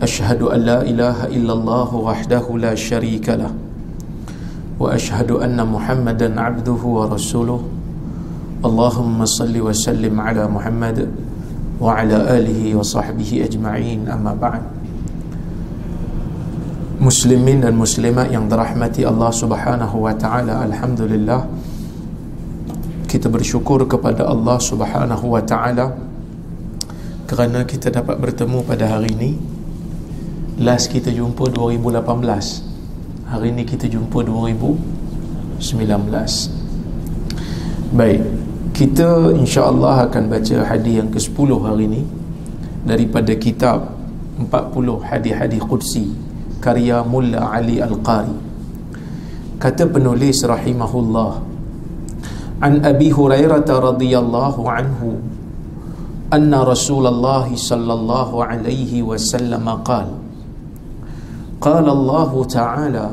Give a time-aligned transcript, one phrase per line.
[0.00, 3.52] أشهد أن لا إله إلا الله وحده لا شريك له
[4.80, 7.60] وأشهد أن محمدا عبده ورسوله.
[8.64, 10.98] اللهم صل وسلم على محمد
[11.80, 14.62] وعلى آله وصحبه أجمعين أما بعد.
[17.00, 21.44] Muslimin dan muslimat yang dirahmati Allah Subhanahu wa taala alhamdulillah.
[23.04, 25.96] Kita bersyukur kepada Allah Subhanahu wa taala
[27.24, 29.49] kerana kita dapat bertemu pada hari ini.
[30.60, 33.32] Last kita jumpa 2018.
[33.32, 35.56] Hari ini kita jumpa 2019.
[37.96, 38.20] Baik,
[38.76, 42.04] kita insya-Allah akan baca hadis yang ke-10 hari ini
[42.84, 43.88] daripada kitab
[44.36, 46.12] 40 hadis-hadis qudsi
[46.60, 48.36] karya Mulla Ali Al-Qari
[49.56, 51.40] kata penulis rahimahullah
[52.60, 55.24] an Abi Hurairah radhiyallahu anhu
[56.28, 60.29] anna Rasulullah sallallahu alaihi wasallam qala
[61.60, 63.06] Qala Allah Ta'ala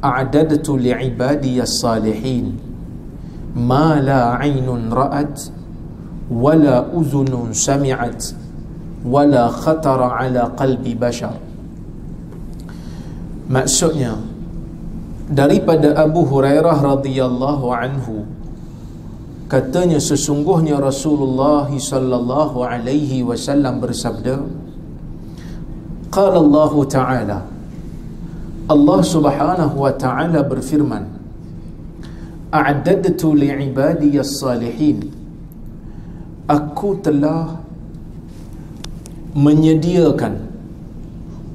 [0.00, 2.56] A'dadatu li'ibadi salihin,
[3.56, 5.52] ma la 'aynun ra'at
[6.32, 8.32] wa la uzunun sami'at
[9.04, 11.36] wa la khatara 'ala qalbi bashar.
[13.48, 14.16] Maksudnya
[15.28, 18.24] daripada Abu Hurairah radhiyallahu anhu
[19.52, 24.38] katanya sesungguhnya Rasulullah sallallahu alaihi wasallam bersabda
[26.10, 27.38] qala Allah taala
[28.74, 31.06] Allah subhanahu wa taala berfirman
[32.50, 35.06] a'dadtu li'ibadiyas salihin
[36.50, 37.62] aku telah
[39.38, 40.50] menyediakan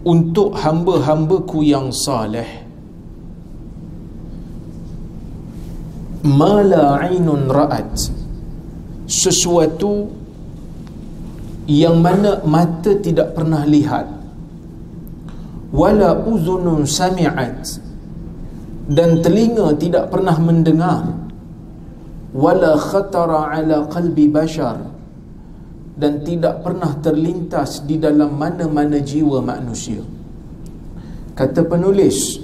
[0.08, 2.48] untuk hamba-hambaku yang saleh
[6.24, 8.08] mala ainun ra'at
[9.06, 10.08] sesuatu
[11.68, 14.15] yang mana mata tidak pernah lihat
[15.76, 17.84] wala uzunun sami'at.
[18.86, 21.04] Dan telinga tidak pernah mendengar.
[22.32, 24.80] Wala khatara ala qalbi bashar.
[25.96, 30.04] Dan tidak pernah terlintas di dalam mana-mana jiwa manusia.
[31.36, 32.40] Kata penulis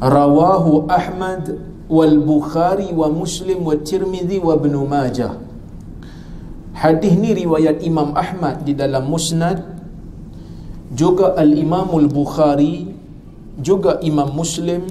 [0.00, 1.56] rawahu Ahmad
[1.88, 5.32] wal Bukhari wa Muslim wa Tirmidhi wa Ibn Majah.
[6.78, 9.77] Hadis ni riwayat Imam Ahmad di dalam Musnad
[10.92, 12.88] juga Al-Imam Al-Bukhari
[13.60, 14.88] juga Imam Muslim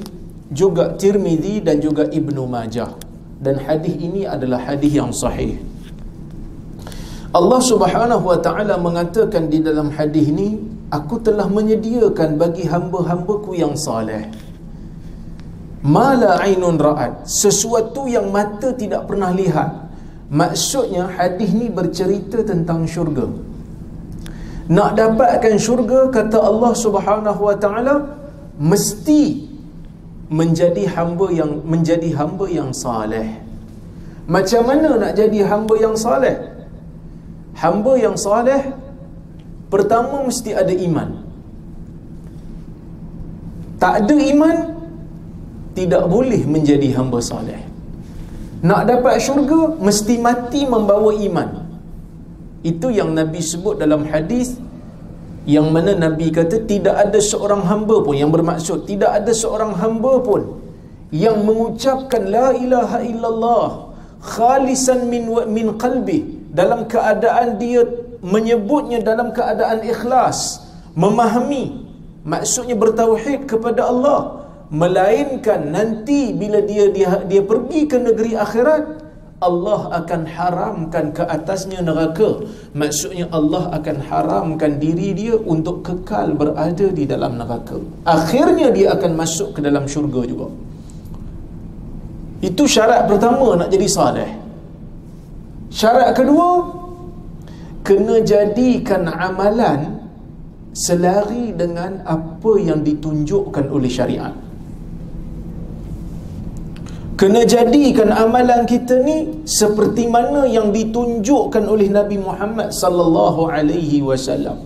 [0.51, 2.91] juga Tirmidhi dan juga Ibn Majah.
[3.37, 5.61] Dan hadis ini adalah hadis yang sahih.
[7.35, 10.57] Allah Subhanahu wa taala mengatakan di dalam hadis ini
[10.89, 14.25] aku telah menyediakan bagi hamba-hambaku yang saleh.
[15.85, 17.29] Mala ainun ra'at.
[17.29, 19.85] Sesuatu yang mata tidak pernah lihat.
[20.27, 23.46] Maksudnya hadis ni bercerita tentang syurga
[24.67, 27.95] nak dapatkan syurga kata Allah Subhanahu wa taala
[28.59, 29.47] mesti
[30.27, 33.39] menjadi hamba yang menjadi hamba yang saleh.
[34.27, 36.35] Macam mana nak jadi hamba yang saleh?
[37.55, 38.75] Hamba yang saleh
[39.71, 41.23] pertama mesti ada iman.
[43.79, 44.57] Tak ada iman
[45.71, 47.61] tidak boleh menjadi hamba saleh.
[48.67, 51.49] Nak dapat syurga mesti mati membawa iman.
[52.65, 54.59] Itu yang Nabi sebut dalam hadis
[55.47, 60.19] yang mana Nabi kata tidak ada seorang hamba pun yang bermaksud tidak ada seorang hamba
[60.19, 60.59] pun
[61.15, 63.67] yang mengucapkan la ilaha illallah
[64.19, 67.87] khalisan min min qalbi dalam keadaan dia
[68.19, 70.67] menyebutnya dalam keadaan ikhlas
[70.99, 71.87] memahami
[72.27, 79.06] maksudnya bertauhid kepada Allah melainkan nanti bila dia dia dia pergi ke negeri akhirat
[79.37, 82.41] Allah akan haramkan ke atasnya neraka.
[82.73, 87.77] Maksudnya Allah akan haramkan diri dia untuk kekal berada di dalam neraka.
[88.09, 90.49] Akhirnya dia akan masuk ke dalam syurga juga.
[92.41, 94.29] Itu syarat pertama nak jadi saleh.
[95.69, 96.65] Syarat kedua
[97.85, 100.01] kena jadikan amalan
[100.73, 104.33] selari dengan apa yang ditunjukkan oleh syariat
[107.17, 114.61] kena jadikan amalan kita ni seperti mana yang ditunjukkan oleh Nabi Muhammad sallallahu alaihi wasallam.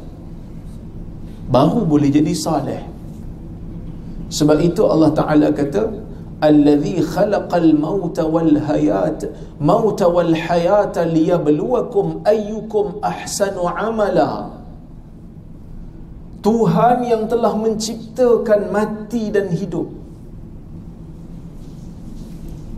[1.48, 2.84] Baru boleh jadi saleh.
[4.32, 5.88] Sebab itu Allah Taala kata
[6.44, 9.28] allazi khalaqal mauta wal hayat
[9.60, 14.60] mauta wal hayata liyabluwakum ayyukum ahsanu amala.
[16.44, 20.01] Tuhan yang telah menciptakan mati dan hidup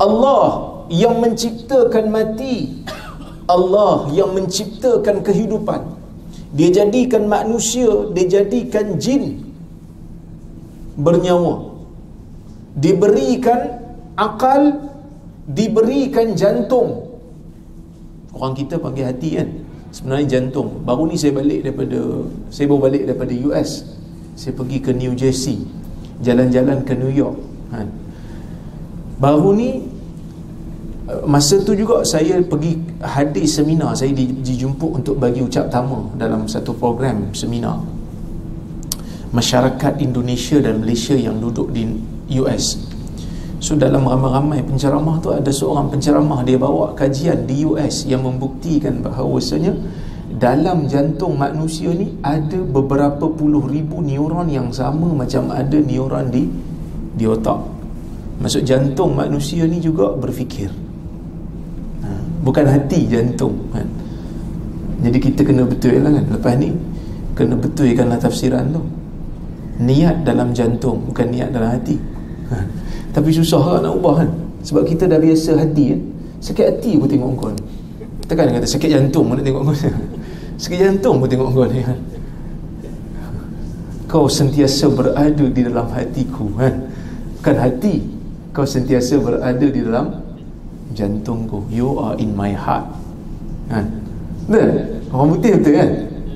[0.04, 0.46] Allah
[0.92, 2.84] yang menciptakan mati.
[3.48, 5.82] Allah yang menciptakan kehidupan.
[6.54, 9.42] Dia jadikan manusia dia jadikan jin
[10.96, 11.74] bernyawa.
[12.78, 13.84] Diberikan
[14.16, 14.92] akal
[15.50, 17.20] diberikan jantung.
[18.34, 19.50] Orang kita panggil hati kan?
[19.94, 20.82] Sebenarnya jantung.
[20.88, 22.00] Baru ni saya balik daripada
[22.50, 23.86] saya baru balik daripada US
[24.34, 25.62] saya pergi ke New Jersey.
[26.24, 27.38] Jalan-jalan ke New York.
[27.74, 27.82] Ha.
[29.18, 29.93] baru ni
[31.28, 33.92] masa tu juga saya pergi hadir seminar.
[33.92, 37.80] Saya dijemput untuk bagi ucap tama dalam satu program seminar.
[39.34, 41.90] Masyarakat Indonesia dan Malaysia yang duduk di
[42.40, 42.78] US
[43.64, 49.00] so dalam ramai-ramai penceramah tu ada seorang penceramah dia bawa kajian di US yang membuktikan
[49.00, 49.72] bahawasanya
[50.36, 56.46] dalam jantung manusia ni ada beberapa puluh ribu neuron yang sama macam ada neuron di
[57.16, 57.64] di otak.
[58.44, 60.83] Maksud jantung manusia ni juga berfikir
[62.44, 63.88] bukan hati jantung kan?
[65.04, 66.26] Jadi kita kena betul lah kan?
[66.28, 66.70] Lepas ni
[67.34, 68.84] kena betulkanlah tafsiran tu.
[69.82, 71.98] Niat dalam jantung bukan niat dalam hati.
[72.52, 72.60] Ha.
[73.16, 74.30] tapi susah lah nak ubah kan?
[74.68, 76.02] Sebab kita dah biasa hati kan
[76.44, 77.50] sakit hati pun tengok kau
[78.28, 79.76] tekan kata sakit jantung pun nak tengok kau
[80.68, 81.96] sakit jantung pun tengok kau ni kan
[84.14, 86.86] kau sentiasa berada di dalam hatiku kan?
[87.42, 88.06] Bukan hati.
[88.54, 90.22] Kau sentiasa berada di dalam
[90.94, 92.86] jantungku you are in my heart.
[93.68, 93.90] Kan?
[94.48, 94.70] Betul?
[95.14, 95.90] Orang putih betul kan?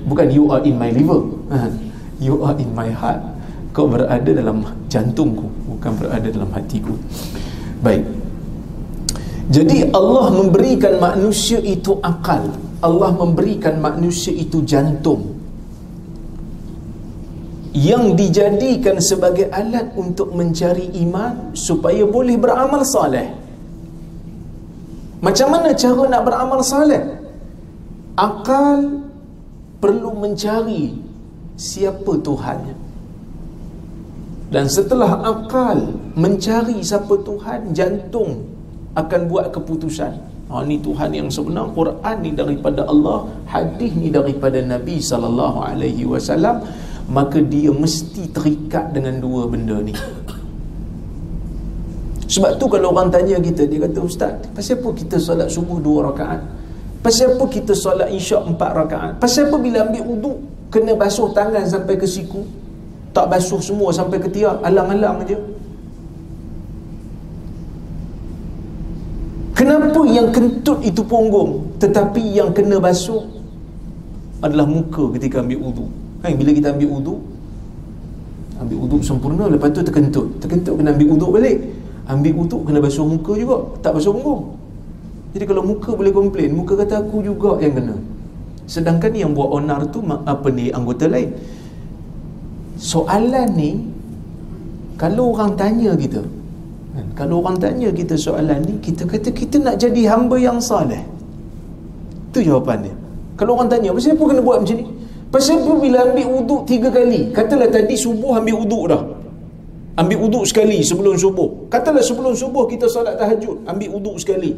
[0.08, 1.22] Bukan you are in my liver.
[1.48, 1.72] Kan?
[2.18, 3.20] You are in my heart.
[3.70, 6.94] Kau berada dalam jantungku bukan berada dalam hatiku.
[7.78, 8.02] Baik.
[9.48, 12.52] Jadi Allah memberikan manusia itu akal.
[12.82, 15.38] Allah memberikan manusia itu jantung.
[17.72, 23.47] Yang dijadikan sebagai alat untuk mencari iman supaya boleh beramal saleh
[25.18, 27.02] macam mana cara nak beramal saleh?
[28.14, 29.02] Akal
[29.82, 30.94] perlu mencari
[31.58, 32.76] siapa Tuhannya.
[34.48, 38.48] Dan setelah akal mencari siapa Tuhan, jantung
[38.96, 40.12] akan buat keputusan.
[40.48, 44.96] Ha, ni Tuhan yang sebenar, Quran ni daripada Allah, hadis ni daripada Nabi
[46.08, 46.64] wasallam,
[47.12, 49.92] maka dia mesti terikat dengan dua benda ni.
[52.38, 56.14] Sebab tu kalau orang tanya kita Dia kata Ustaz Pasal apa kita solat subuh dua
[56.14, 56.38] rakaat?
[57.02, 59.12] Pasal apa kita solat isyak empat rakaat?
[59.18, 60.38] Pasal apa bila ambil uduk
[60.70, 62.46] Kena basuh tangan sampai ke siku?
[63.10, 65.34] Tak basuh semua sampai ke tiap Alang-alang aja
[69.58, 73.26] Kenapa yang kentut itu punggung Tetapi yang kena basuh
[74.38, 75.90] Adalah muka ketika ambil uduk
[76.22, 77.20] Kan bila kita ambil uduk
[78.62, 80.38] Ambil uduk sempurna Lepas tu terkentut.
[80.38, 81.77] Terkentut kena ambil uduk balik
[82.08, 83.58] ambil uduk kena basuh muka juga.
[83.84, 84.56] Tak basuh punggung.
[85.36, 87.96] Jadi kalau muka boleh komplain muka kata aku juga yang kena.
[88.64, 91.36] Sedangkan yang buat onar tu apa ni anggota lain.
[92.80, 93.70] Soalan ni
[94.96, 96.24] kalau orang tanya kita
[96.96, 101.04] kan, kalau orang tanya kita soalan ni kita kata kita nak jadi hamba yang saleh.
[102.32, 102.94] Tu jawapan dia.
[103.36, 104.86] Kalau orang tanya pasal apa kena buat macam ni?
[105.28, 107.28] Pasal apa bila ambil uduk tiga kali?
[107.36, 109.02] Katalah tadi subuh ambil uduk dah
[109.98, 111.66] ambil uduk sekali sebelum subuh.
[111.66, 114.54] Katalah sebelum subuh kita solat tahajud ambil uduk sekali.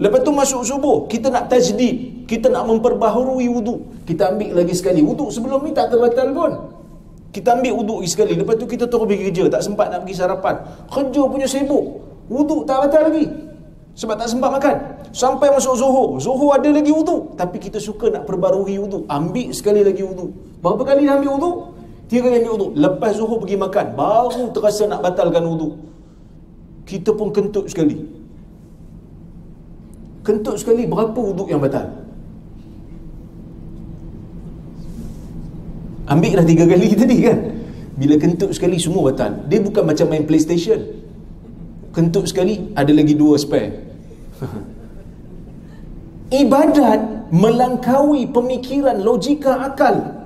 [0.00, 5.04] Lepas tu masuk subuh kita nak tajdid kita nak memperbaharui uduk kita ambil lagi sekali.
[5.04, 6.52] Uduk sebelum ni tak terbatal pun.
[7.30, 8.32] Kita ambil uduk lagi sekali.
[8.40, 10.54] Lepas tu kita terus pergi kerja tak sempat nak pergi sarapan.
[10.88, 11.84] Kerja punya sibuk.
[12.32, 13.28] Uduk tak batal lagi.
[13.92, 14.76] Sebab tak sempat makan.
[15.12, 16.16] Sampai masuk zuhur.
[16.16, 20.82] Zuhur ada lagi uduk tapi kita suka nak perbarui uduk ambil sekali lagi uduk berapa
[20.84, 21.56] kali dah ambil uduk
[22.10, 25.78] Tiga kali ambil uduk Lepas zuhur pergi makan Baru terasa nak batalkan uduk
[26.82, 28.02] Kita pun kentut sekali.
[30.26, 31.86] Kentut sekali Berapa uduk yang batal?
[36.10, 37.38] Ambil dah tiga kali tadi kan?
[37.94, 39.46] Bila kentut sekali semua batal.
[39.46, 40.82] Dia bukan macam main playstation.
[41.94, 43.70] Kentut sekali Ada lagi dua spare.
[46.42, 50.19] Ibadat Melangkaui pemikiran logika akal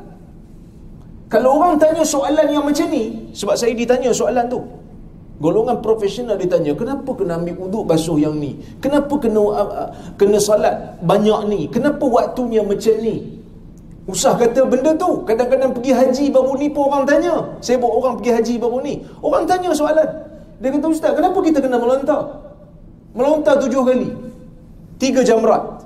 [1.35, 4.63] kalau orang tanya soalan yang macam ni, sebab saya ditanya soalan tu.
[5.43, 8.55] Golongan profesional ditanya, kenapa kena ambil uduk basuh yang ni?
[8.79, 11.67] Kenapa kena uh, uh, kena salat banyak ni?
[11.67, 13.35] Kenapa waktunya macam ni?
[14.07, 15.27] Usah kata benda tu.
[15.27, 17.43] Kadang-kadang pergi haji baru ni pun orang tanya.
[17.59, 18.95] Saya bawa orang pergi haji baru ni.
[19.19, 20.07] Orang tanya soalan.
[20.63, 22.21] Dia kata, Ustaz, kenapa kita kena melontar?
[23.11, 24.07] Melontar tujuh kali.
[25.03, 25.83] Tiga jamrat.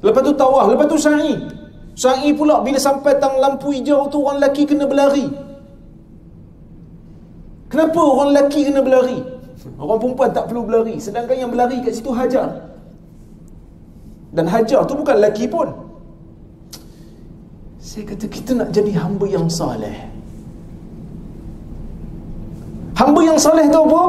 [0.00, 0.64] Lepas tu tawah.
[0.70, 1.57] Lepas tu sa'i.
[1.98, 5.26] Sa'i pula bila sampai tang lampu hijau tu orang lelaki kena berlari.
[7.66, 9.18] Kenapa orang lelaki kena berlari?
[9.74, 11.02] Orang perempuan tak perlu berlari.
[11.02, 12.70] Sedangkan yang berlari kat situ hajar.
[14.30, 15.74] Dan hajar tu bukan lelaki pun.
[17.82, 19.98] Saya kata kita nak jadi hamba yang saleh.
[22.94, 24.02] Hamba yang saleh tu apa?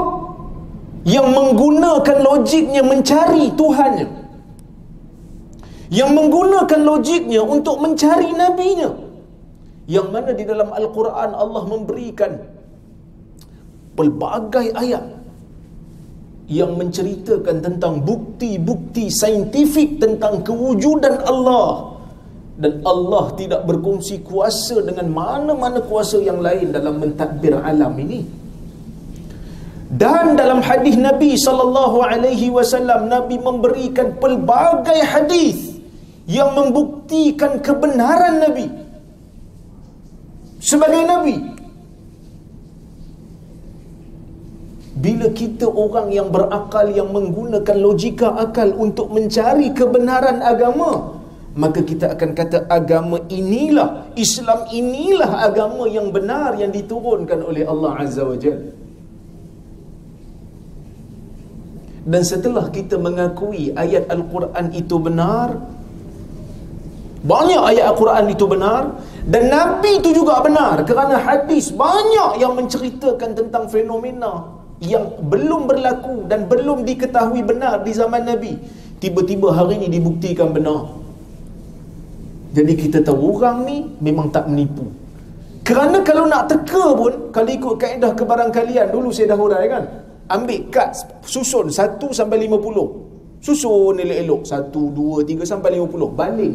[1.09, 4.18] Yang menggunakan logiknya mencari Tuhannya.
[5.89, 8.93] Yang menggunakan logiknya untuk mencari nabinya.
[9.89, 12.37] Yang mana di dalam Al-Quran Allah memberikan
[13.97, 15.17] pelbagai ayat
[16.49, 21.97] yang menceritakan tentang bukti-bukti saintifik tentang kewujudan Allah
[22.59, 28.25] dan Allah tidak berkongsi kuasa dengan mana-mana kuasa yang lain dalam mentadbir alam ini.
[29.89, 35.68] Dan dalam hadis Nabi sallallahu alaihi wasallam Nabi memberikan pelbagai hadis
[36.29, 38.69] yang membuktikan kebenaran Nabi
[40.61, 41.35] sebagai Nabi.
[44.99, 51.15] Bila kita orang yang berakal yang menggunakan logika akal untuk mencari kebenaran agama,
[51.55, 58.05] maka kita akan kata agama inilah Islam inilah agama yang benar yang diturunkan oleh Allah
[58.05, 58.75] Azza wa Jalla
[62.09, 65.78] dan setelah kita mengakui ayat Al-Quran itu benar
[67.19, 68.95] banyak ayat Al-Quran itu benar
[69.27, 74.47] dan Nabi itu juga benar kerana hadis banyak yang menceritakan tentang fenomena
[74.79, 78.55] yang belum berlaku dan belum diketahui benar di zaman Nabi
[79.03, 80.99] tiba-tiba hari ini dibuktikan benar
[82.49, 84.89] jadi kita tahu orang ni memang tak menipu.
[85.61, 89.85] Kerana kalau nak teka pun, kalau ikut kaedah kebarangkalian, dulu saya dah hurai kan,
[90.33, 93.37] ambil kad, susun 1 sampai 50.
[93.45, 96.09] Susun elok-elok, 1, 2, 3 sampai 50.
[96.17, 96.53] Baling.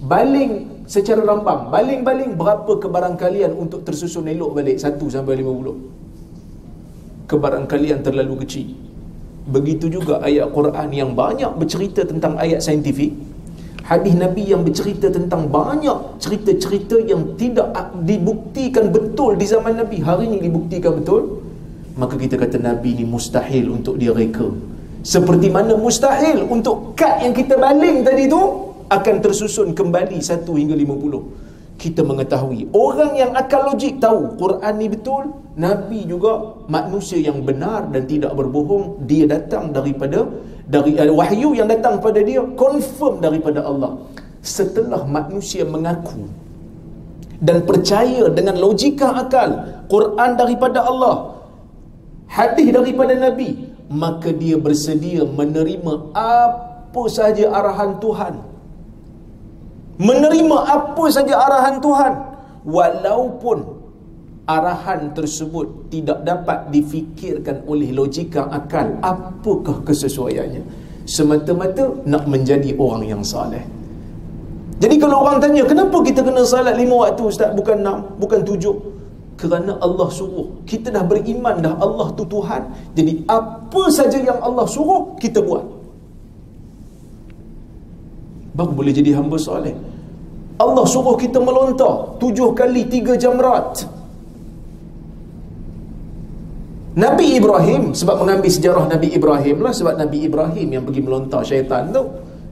[0.00, 1.68] Baling secara rambang.
[1.68, 7.28] Baling-baling berapa kebarangkalian untuk tersusun elok balik, 1 sampai 50.
[7.28, 8.72] Kebarangkalian terlalu kecil.
[9.44, 13.12] Begitu juga ayat Quran yang banyak bercerita tentang ayat saintifik,
[13.90, 17.74] hadis Nabi yang bercerita tentang banyak cerita-cerita yang tidak
[18.06, 21.42] dibuktikan betul di zaman Nabi hari ini dibuktikan betul
[21.98, 24.46] maka kita kata Nabi ni mustahil untuk dia reka
[25.02, 30.74] seperti mana mustahil untuk kad yang kita baling tadi tu akan tersusun kembali 1 hingga
[30.74, 37.40] 50 kita mengetahui orang yang akal logik tahu Quran ni betul Nabi juga manusia yang
[37.40, 40.28] benar dan tidak berbohong dia datang daripada
[40.68, 43.96] dari uh, wahyu yang datang pada dia confirm daripada Allah.
[44.40, 46.28] Setelah manusia mengaku
[47.40, 51.40] dan percaya dengan logika akal Quran daripada Allah
[52.28, 58.49] hadis daripada Nabi maka dia bersedia menerima apa sahaja arahan Tuhan
[60.00, 62.12] menerima apa saja arahan Tuhan
[62.64, 63.58] walaupun
[64.48, 70.64] arahan tersebut tidak dapat difikirkan oleh logika akal apakah kesesuaiannya?
[71.04, 73.60] Semata-mata nak menjadi orang yang saleh.
[74.80, 77.52] Jadi kalau orang tanya kenapa kita kena salat lima waktu ustaz?
[77.52, 78.72] Bukan enam bukan tujuh
[79.36, 80.64] kerana Allah suruh.
[80.64, 82.72] Kita dah beriman dah Allah tu Tuhan.
[82.96, 85.66] Jadi apa saja yang Allah suruh kita buat.
[88.56, 89.89] Baru boleh jadi hamba soleh
[90.60, 93.88] Allah suruh kita melontar tujuh kali tiga jamrat
[97.00, 101.88] Nabi Ibrahim sebab mengambil sejarah Nabi Ibrahim lah sebab Nabi Ibrahim yang pergi melontar syaitan
[101.88, 102.04] tu.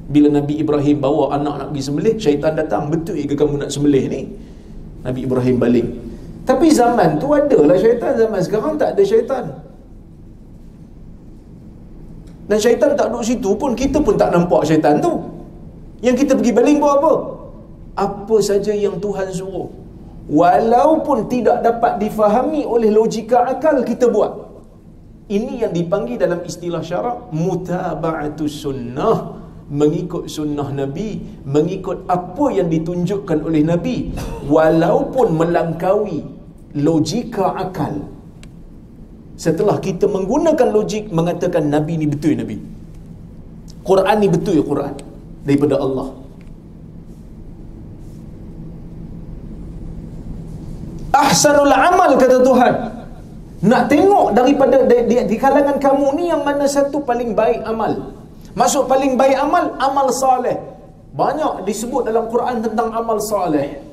[0.08, 4.04] Bila Nabi Ibrahim bawa anak nak pergi sembelih syaitan datang betul ke kamu nak sembelih
[4.08, 4.20] ni?
[5.04, 5.86] Nabi Ibrahim balik
[6.48, 9.44] tapi zaman tu ada lah syaitan zaman sekarang tak ada syaitan.
[12.48, 15.12] Dan syaitan tak duduk situ pun kita pun tak nampak syaitan tu.
[16.00, 17.12] Yang kita pergi baling buat apa
[18.06, 19.68] apa saja yang Tuhan suruh
[20.30, 24.32] walaupun tidak dapat difahami oleh logika akal kita buat
[25.28, 29.16] ini yang dipanggil dalam istilah syarak mutaba'atus sunnah
[29.68, 33.96] mengikut sunnah Nabi mengikut apa yang ditunjukkan oleh Nabi
[34.48, 36.24] walaupun melangkaui
[36.76, 38.08] logika akal.
[39.38, 42.56] Setelah kita menggunakan logik mengatakan Nabi ni betul Nabi.
[43.84, 44.94] Quran ni betul Quran
[45.46, 46.27] daripada Allah
[51.38, 52.74] ahsanul amal kata Tuhan.
[53.58, 58.14] Nak tengok daripada di, di, di kalangan kamu ni yang mana satu paling baik amal.
[58.58, 60.58] Maksud paling baik amal amal saleh.
[61.14, 63.86] Banyak disebut dalam Quran tentang amal soleh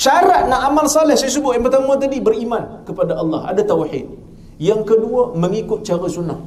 [0.00, 3.50] syarat nak amal soleh saya sebut yang pertama tadi beriman kepada Allah.
[3.50, 4.06] Ada tauhid.
[4.60, 6.38] Yang kedua mengikut cara sunnah.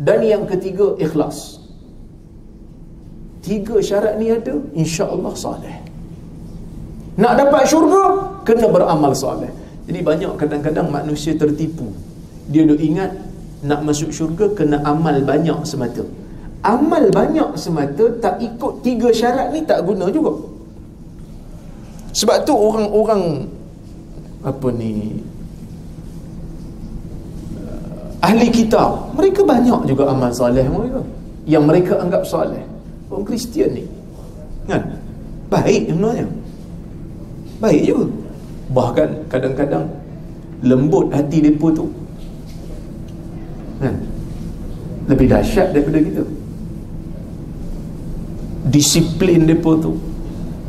[0.00, 1.60] Dan yang ketiga ikhlas.
[3.44, 5.89] Tiga syarat ni ada insya-Allah soleh
[7.18, 8.02] nak dapat syurga
[8.46, 9.50] kena beramal soleh.
[9.90, 11.90] Jadi banyak kadang-kadang manusia tertipu.
[12.46, 13.10] Dia duk ingat
[13.66, 16.06] nak masuk syurga kena amal banyak semata.
[16.62, 20.36] Amal banyak semata tak ikut tiga syarat ni tak guna juga.
[22.14, 23.46] Sebab tu orang-orang
[24.40, 25.20] apa ni
[27.54, 31.02] uh, ahli kita mereka banyak juga amal soleh mereka.
[31.48, 32.62] Yang mereka anggap soleh
[33.10, 33.84] orang Kristian ni.
[34.70, 35.02] Kan?
[35.50, 36.30] Baik sebenarnya
[37.60, 38.06] baik juga
[38.70, 39.84] bahkan kadang-kadang
[40.62, 41.86] lembut hati mereka tu.
[43.80, 43.94] Kan?
[45.08, 46.22] Lebih dahsyat daripada kita.
[48.70, 49.92] Disiplin mereka tu.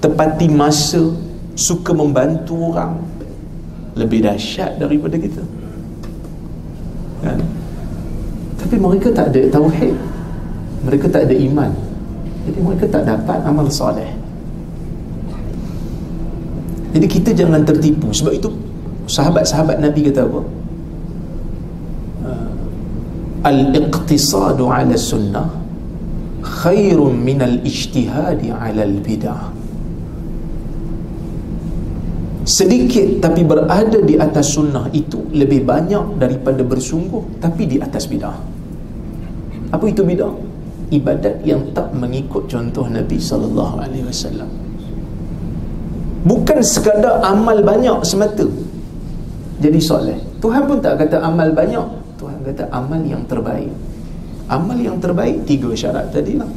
[0.01, 1.13] Tepati masa
[1.53, 2.97] suka membantu orang.
[3.93, 5.43] Lebih dahsyat daripada kita.
[7.21, 7.39] Kan?
[8.57, 9.93] Tapi mereka tak ada tauhid.
[10.81, 11.71] Mereka tak ada iman.
[12.49, 14.20] Jadi mereka tak dapat amal soleh
[16.91, 18.11] jadi kita jangan tertipu.
[18.11, 18.49] Sebab itu
[19.07, 20.41] sahabat-sahabat Nabi kata apa?
[23.41, 25.49] Al-iqtisadu ala sunnah
[26.45, 29.49] khairun minal ijtihadi alal bidah
[32.45, 38.37] sedikit tapi berada di atas sunnah itu lebih banyak daripada bersungguh tapi di atas bidah.
[39.71, 40.33] Apa itu bidah?
[40.91, 44.49] Ibadat yang tak mengikut contoh Nabi wasallam
[46.25, 48.45] bukan sekadar amal banyak semata.
[49.61, 50.17] Jadi soleh.
[50.41, 51.85] Tuhan pun tak kata amal banyak.
[52.17, 53.69] Tuhan kata amal yang terbaik.
[54.49, 56.49] Amal yang terbaik tiga syarat tadi lah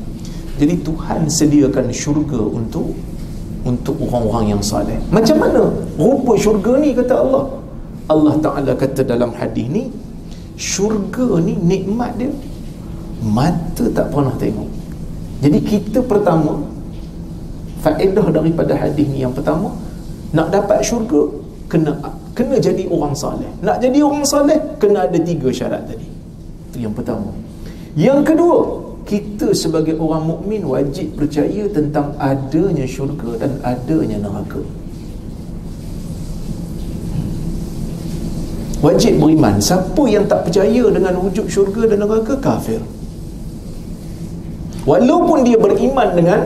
[0.54, 2.94] jadi Tuhan sediakan syurga untuk
[3.64, 5.72] untuk orang-orang yang saleh macam mana?
[5.96, 7.44] Rupa syurga ni kata Allah.
[8.04, 9.88] Allah Ta'ala kata dalam hadis ni
[10.54, 12.30] syurga ni nikmat dia.
[13.24, 14.68] Mata tak pernah tengok.
[15.40, 16.60] Jadi kita pertama
[17.84, 19.68] faedah daripada hadis ni yang pertama
[20.32, 21.28] nak dapat syurga
[21.68, 21.92] kena
[22.32, 26.08] kena jadi orang saleh nak jadi orang saleh kena ada tiga syarat tadi
[26.72, 27.28] itu yang pertama
[27.94, 34.58] yang kedua, kita sebagai orang mukmin wajib percaya tentang adanya syurga dan adanya neraka.
[38.82, 39.62] Wajib beriman.
[39.62, 42.82] Siapa yang tak percaya dengan wujud syurga dan neraka kafir.
[44.84, 46.40] Walaupun dia beriman dengan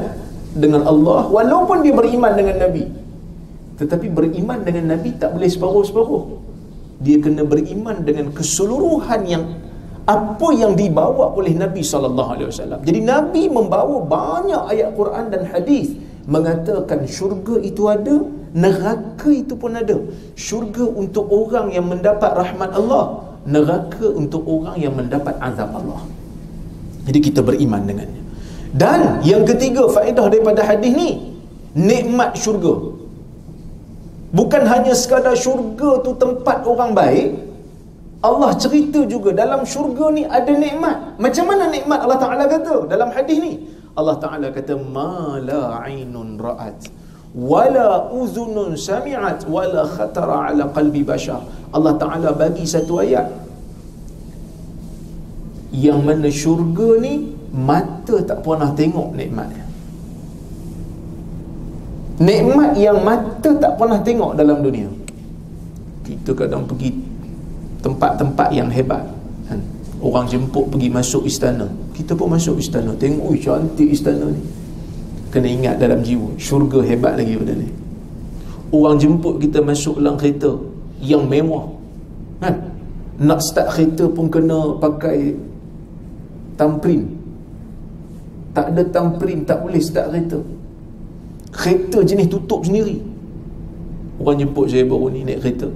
[0.54, 2.84] dengan Allah, walaupun dia beriman dengan Nabi.
[3.78, 6.24] Tetapi beriman dengan Nabi tak boleh separuh-separuh.
[6.98, 9.44] Dia kena beriman dengan keseluruhan yang
[10.08, 12.80] apa yang dibawa oleh Nabi sallallahu alaihi wasallam.
[12.80, 18.24] Jadi Nabi membawa banyak ayat Quran dan hadis mengatakan syurga itu ada,
[18.56, 20.00] neraka itu pun ada.
[20.32, 26.02] Syurga untuk orang yang mendapat rahmat Allah, neraka untuk orang yang mendapat azab Allah.
[27.08, 28.27] Jadi kita beriman dengannya.
[28.72, 31.38] Dan yang ketiga faedah daripada hadis ni,
[31.72, 32.96] nikmat syurga.
[34.28, 37.48] Bukan hanya sekadar syurga tu tempat orang baik,
[38.20, 41.16] Allah cerita juga dalam syurga ni ada nikmat.
[41.16, 43.52] Macam mana nikmat Allah Taala kata dalam hadis ni?
[43.94, 51.40] Allah Taala kata ma la ainun ra'at wala uzunun sami'at wala khatara ala qalbi bashar.
[51.70, 53.30] Allah Taala bagi satu ayat
[55.70, 59.64] yang mana syurga ni mata tak pernah tengok nikmatnya.
[62.18, 64.90] Nikmat yang mata tak pernah tengok dalam dunia.
[66.02, 67.08] Kita kadang pergi
[67.82, 69.02] tempat-tempat yang hebat
[69.46, 69.60] kan?
[70.02, 74.42] orang jemput pergi masuk istana kita pun masuk istana tengok ui cantik istana ni
[75.30, 77.68] kena ingat dalam jiwa syurga hebat lagi pada ni
[78.74, 80.58] orang jemput kita masuk dalam kereta
[80.98, 81.70] yang mewah
[82.42, 82.54] kan
[83.18, 85.34] nak start kereta pun kena pakai
[86.58, 87.06] tamprin
[88.56, 90.38] tak ada tamprin tak boleh start kereta.
[91.52, 93.00] Kereta jenis tutup sendiri.
[94.18, 95.68] Orang jemput saya baru ni naik kereta.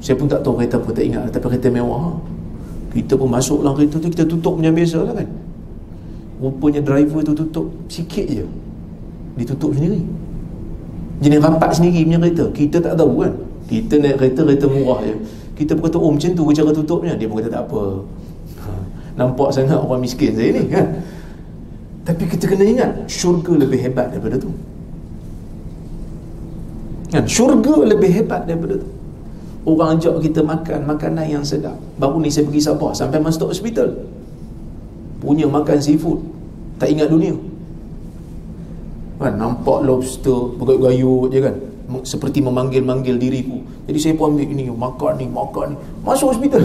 [0.00, 1.28] Saya pun tak tahu kereta apa tak ingat.
[1.32, 2.16] Tapi kereta mewah.
[2.94, 5.28] Kita pun masuk dalam kereta tu kita tutup macam biasa lah kan.
[6.40, 8.46] Rupanya driver tu tutup sikit je.
[9.36, 10.02] Ditutup sendiri.
[11.22, 12.44] Jenis rapat sendiri punya kereta.
[12.52, 13.32] Kita tak tahu kan.
[13.68, 15.14] Kita naik kereta kereta murah je.
[15.54, 17.12] Kita pun kata oh macam tu cara tutupnya?
[17.14, 17.82] Dia pun kata tak apa.
[18.64, 18.68] Ha,
[19.14, 20.86] nampak sangat orang miskin saya ni kan
[22.04, 24.52] tapi kita kena ingat syurga lebih hebat daripada tu
[27.10, 28.88] kan syurga lebih hebat daripada tu
[29.64, 31.80] Orang ajak kita makan makanan yang sedap.
[31.96, 33.96] Baru ni saya pergi Sabah sampai masuk hospital.
[35.24, 36.20] Punya makan seafood.
[36.76, 37.32] Tak ingat dunia.
[39.14, 41.56] kan nampak lobster bergayut-gayut je kan
[42.04, 46.60] seperti memanggil-manggil diriku jadi saya pun ambil ini makan ni makan ni masuk hospital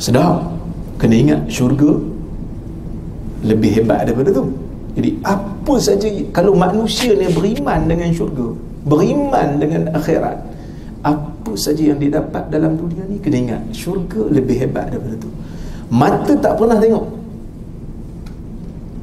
[0.00, 0.48] sedap.
[0.96, 1.96] Kena ingat syurga
[3.44, 4.44] lebih hebat daripada tu.
[4.96, 8.52] Jadi apa saja kalau manusia ni beriman dengan syurga
[8.84, 10.36] beriman dengan akhirat
[11.00, 15.30] apa saja yang dia dapat dalam dunia ni kena ingat syurga lebih hebat daripada tu.
[15.88, 17.06] Mata tak pernah tengok.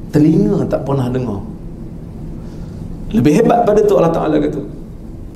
[0.08, 1.40] Telinga tak pernah dengar.
[3.12, 4.60] Lebih hebat pada tu Allah Ta'ala kata.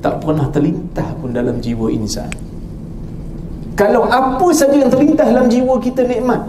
[0.01, 2.31] Tak pernah terlintah pun dalam jiwa insan
[3.73, 6.41] kalau apa saja yang terlintas dalam jiwa kita nikmat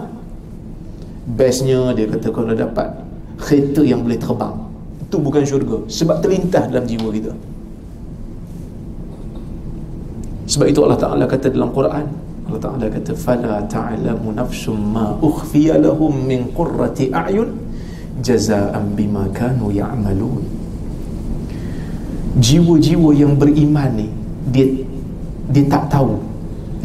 [1.35, 2.87] bestnya dia kata kalau dapat
[3.41, 4.55] kereta yang boleh terbang
[5.05, 5.77] itu bukan syurga.
[5.85, 7.33] Sebab terlintas dalam jiwa kita.
[10.45, 12.05] Sebab itu Allah Ta'ala kata dalam Quran
[12.45, 17.49] Allah Ta'ala kata fala ta'lamu nafsum ma ukhfiya lahum min qurrati a'yun
[18.21, 20.45] jazaan bima kanu ya'malun.
[22.37, 24.07] Jiwa-jiwa yang beriman ni
[24.53, 24.67] dia
[25.49, 26.19] dia tak tahu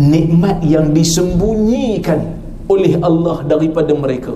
[0.01, 2.41] nikmat yang disembunyikan
[2.73, 4.33] oleh Allah daripada mereka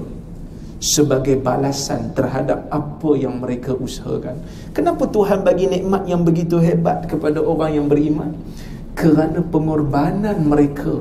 [0.76, 4.36] sebagai balasan terhadap apa yang mereka usahakan.
[4.76, 8.36] Kenapa Tuhan bagi nikmat yang begitu hebat kepada orang yang beriman?
[8.92, 11.00] Kerana pengorbanan mereka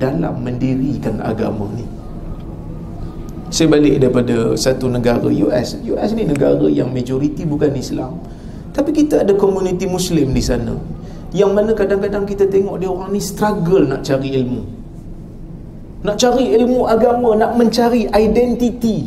[0.00, 1.84] dalam mendirikan agama ni
[3.50, 8.16] saya balik daripada satu negara US US ni negara yang majoriti bukan Islam
[8.72, 10.78] tapi kita ada komuniti Muslim di sana
[11.30, 14.62] yang mana kadang-kadang kita tengok dia orang ni struggle nak cari ilmu.
[16.02, 19.06] Nak cari ilmu agama nak mencari identiti.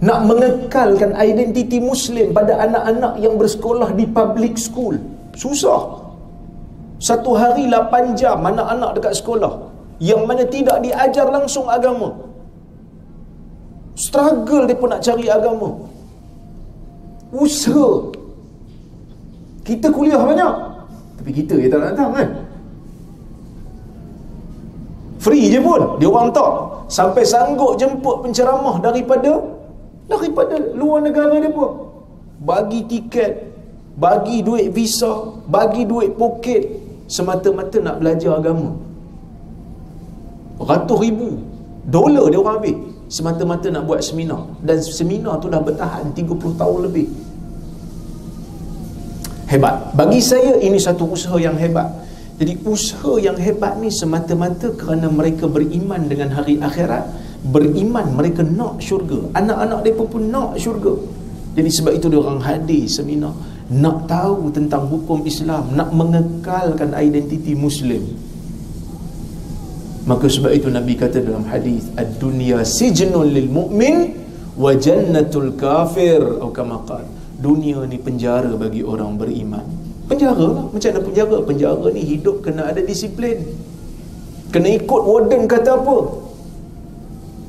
[0.00, 4.96] Nak mengekalkan identiti Muslim pada anak-anak yang bersekolah di public school.
[5.36, 6.08] Susah.
[6.96, 9.68] Satu hari 8 jam anak-anak dekat sekolah
[10.00, 12.16] yang mana tidak diajar langsung agama.
[13.92, 15.84] Struggle dia pun nak cari agama.
[17.28, 18.08] Usaha.
[19.68, 20.79] Kita kuliah banyak
[21.20, 22.28] tapi kita yang tak nak datang kan?
[25.20, 26.48] Free je pun dia orang tak.
[26.88, 29.36] Sampai sanggup jemput penceramah daripada
[30.08, 31.92] daripada luar negara dia pun.
[32.40, 33.52] Bagi tiket
[34.00, 36.64] bagi duit visa bagi duit poket
[37.04, 38.80] semata-mata nak belajar agama.
[40.56, 41.36] Ratus ribu
[41.84, 42.76] dolar dia orang habis
[43.12, 44.48] semata-mata nak buat seminar.
[44.64, 47.29] Dan seminar tu dah bertahan 30 tahun lebih
[49.50, 49.92] hebat.
[49.98, 51.90] Bagi saya ini satu usaha yang hebat.
[52.40, 57.04] Jadi usaha yang hebat ni semata-mata kerana mereka beriman dengan hari akhirat
[57.44, 59.28] beriman mereka nak syurga.
[59.36, 60.96] Anak-anak mereka pun nak syurga.
[61.58, 63.34] Jadi sebab itu dia orang hadir seminar
[63.70, 68.02] nak tahu tentang hukum Islam nak mengekalkan identiti Muslim.
[70.08, 74.16] Maka sebab itu Nabi kata dalam hadis ad-dunya sijnul lil mu'min
[74.56, 76.40] wa jannatul kafir.
[76.40, 79.64] Atau kama qala dunia ni penjara bagi orang beriman.
[80.06, 80.64] Penjara lah.
[80.68, 81.36] Macam mana penjara?
[81.40, 83.40] Penjara ni hidup kena ada disiplin.
[84.52, 85.98] Kena ikut warden kata apa?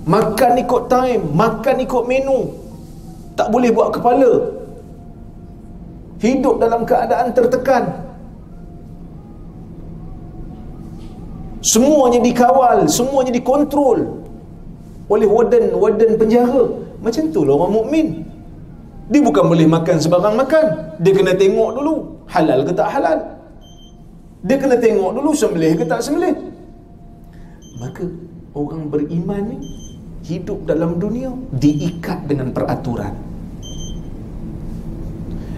[0.08, 2.40] Makan ikut time makan ikut menu.
[3.36, 4.32] Tak boleh buat kepala.
[6.24, 8.08] Hidup dalam keadaan tertekan.
[11.62, 14.26] Semuanya dikawal semuanya dikontrol
[15.12, 16.64] oleh warden warden penjara.
[17.02, 18.31] Macam tu lah orang mukmin
[19.12, 20.66] dia bukan boleh makan sebarang makan.
[21.04, 23.20] Dia kena tengok dulu halal ke tak halal.
[24.48, 26.32] Dia kena tengok dulu sembelih ke tak sembelih.
[27.84, 28.08] Maka
[28.56, 29.60] orang beriman ni
[30.24, 33.12] hidup dalam dunia diikat dengan peraturan.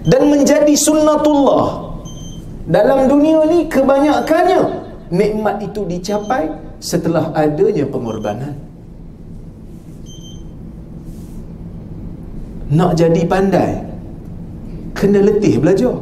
[0.01, 1.93] Dan menjadi sunnatullah.
[2.65, 4.61] Dalam dunia ni kebanyakannya
[5.13, 6.49] nikmat itu dicapai
[6.81, 8.62] setelah adanya pengorbanan
[12.73, 13.71] nak jadi pandai
[14.97, 15.95] kena letih belajar.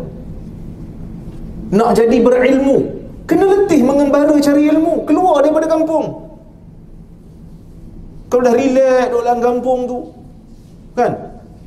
[1.72, 2.78] Nak jadi berilmu
[3.28, 6.32] kena letih mengembara cari ilmu keluar daripada kampung.
[8.32, 10.00] Kalau dah relax duduk dalam kampung tu
[10.96, 11.12] kan?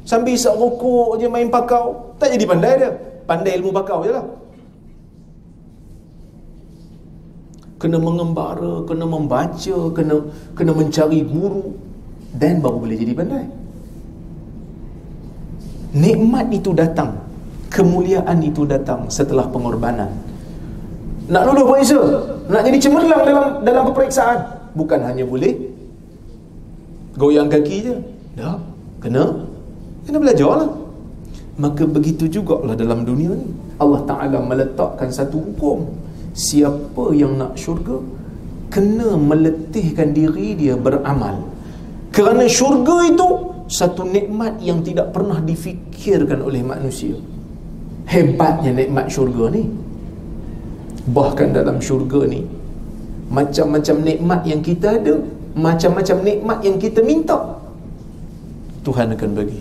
[0.04, 2.90] Sambil isap rokok je main pakau tak jadi pandai dia.
[3.24, 4.24] Pandai ilmu pakau je lah.
[7.80, 10.16] Kena mengembara, kena membaca, kena
[10.56, 11.72] kena mencari guru
[12.36, 13.63] dan baru boleh jadi pandai.
[15.94, 17.14] Nikmat itu datang,
[17.70, 20.10] kemuliaan itu datang setelah pengorbanan.
[21.30, 22.00] Nak lulus puasa,
[22.50, 24.38] nak jadi cemerlang dalam dalam peperiksaan,
[24.74, 25.54] bukan hanya boleh
[27.14, 27.94] goyang kaki je.
[28.34, 28.58] Dah,
[28.98, 29.46] kena
[30.04, 30.70] kena belajarlah.
[31.54, 33.46] Maka begitu jugalah dalam dunia ni.
[33.78, 35.86] Allah Taala meletakkan satu hukum
[36.34, 38.02] siapa yang nak syurga
[38.74, 41.46] kena meletihkan diri dia beramal
[42.10, 47.16] kerana syurga itu satu nikmat yang tidak pernah difikirkan oleh manusia.
[48.04, 49.64] Hebatnya nikmat syurga ni.
[51.04, 52.44] Bahkan dalam syurga ni
[53.32, 55.16] macam-macam nikmat yang kita ada
[55.56, 57.38] macam-macam nikmat yang kita minta
[58.84, 59.60] Tuhan akan bagi.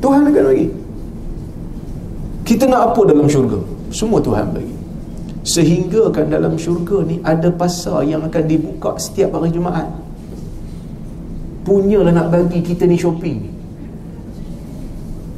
[0.00, 0.68] Tuhan akan bagi.
[2.48, 3.60] Kita nak apa dalam syurga?
[3.92, 4.72] Semua Tuhan bagi.
[5.44, 10.07] Sehingga kan dalam syurga ni ada pasar yang akan dibuka setiap hari Jumaat
[11.68, 13.44] punyalah nak bagi kita ni shopping.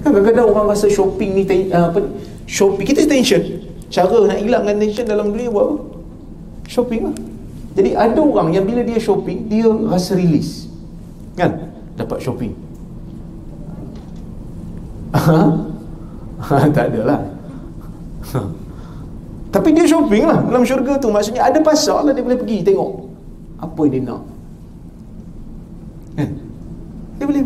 [0.07, 1.43] Kan kadang-kadang orang rasa shopping ni
[1.75, 1.99] uh, apa
[2.47, 3.43] shopping kita tension.
[3.91, 5.77] Cara nak hilangkan tension dalam dunia buat apa?
[6.71, 7.17] Shopping lah.
[7.75, 10.71] Jadi ada orang yang bila dia shopping dia rasa release.
[11.35, 11.75] Kan?
[11.99, 12.55] Dapat shopping.
[16.73, 17.21] Tak adalah
[19.51, 21.11] tapi dia shopping lah dalam syurga tu.
[21.11, 22.91] Maksudnya ada pasar lah dia boleh pergi tengok
[23.61, 24.23] apa yang dia nak
[27.21, 27.45] dia boleh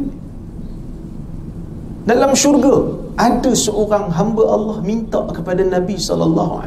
[2.07, 6.63] dalam syurga ada seorang hamba Allah minta kepada Nabi SAW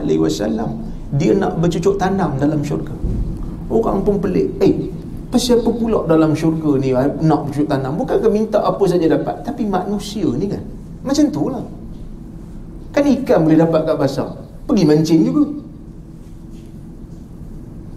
[1.16, 2.92] dia nak bercucuk tanam dalam syurga.
[3.72, 4.92] Orang pun pelik eh
[5.32, 6.92] pasal pula dalam syurga ni
[7.24, 7.96] nak bercucuk tanam?
[7.96, 9.40] Bukan ke minta apa saja dapat?
[9.48, 10.60] Tapi manusia ni kan
[11.08, 11.64] macam tu lah.
[12.92, 14.28] Kan ikan boleh dapat kat pasar
[14.68, 15.48] pergi mancing juga.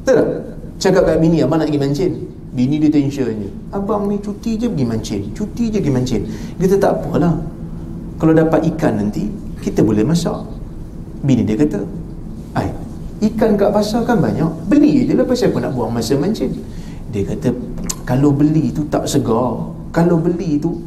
[0.07, 0.29] Betul tak?
[0.79, 2.15] Cakap kat bini abang nak pergi mancing
[2.51, 3.51] bini dia tension je.
[3.71, 5.23] Abang ni cuti je pergi mancing.
[5.35, 6.23] Cuti je pergi mancing.
[6.59, 7.35] Kata tak apalah.
[8.21, 9.31] Kalau dapat ikan nanti
[9.63, 10.45] kita boleh masak.
[11.23, 11.85] Bini dia kata
[12.57, 12.69] ai
[13.31, 14.49] ikan kat pasar kan banyak.
[14.67, 16.53] Beli je lah pasal apa nak buang masa mancing.
[17.15, 17.55] Dia kata
[18.05, 19.71] kalau beli tu tak segar.
[19.91, 20.79] Kalau beli tu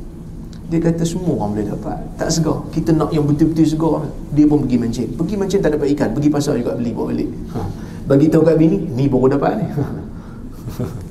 [0.68, 1.98] dia kata semua orang boleh dapat.
[2.18, 2.60] Tak segar.
[2.74, 4.04] Kita nak yang betul-betul segar.
[4.36, 5.10] Dia pun pergi mancing.
[5.16, 6.12] Pergi mancing tak dapat ikan.
[6.12, 7.30] Pergi pasar juga beli bawa balik.
[7.56, 7.62] Ha.
[8.04, 9.68] bagi tahu kat bini ni baru dapat ni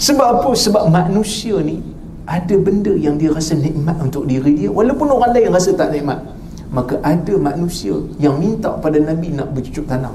[0.00, 0.50] sebab apa?
[0.56, 1.84] Sebab manusia ni
[2.24, 4.70] ada benda yang dia rasa nikmat untuk diri dia.
[4.72, 6.24] Walaupun orang lain rasa tak nikmat
[6.70, 10.14] maka ada manusia yang minta pada Nabi nak bercucuk tanam.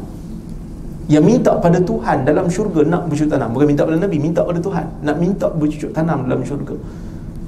[1.05, 3.51] Yang minta pada Tuhan dalam syurga nak bercucuk tanam.
[3.53, 6.79] Bukan minta pada Nabi minta pada Tuhan nak minta bercucuk tanam dalam syurga.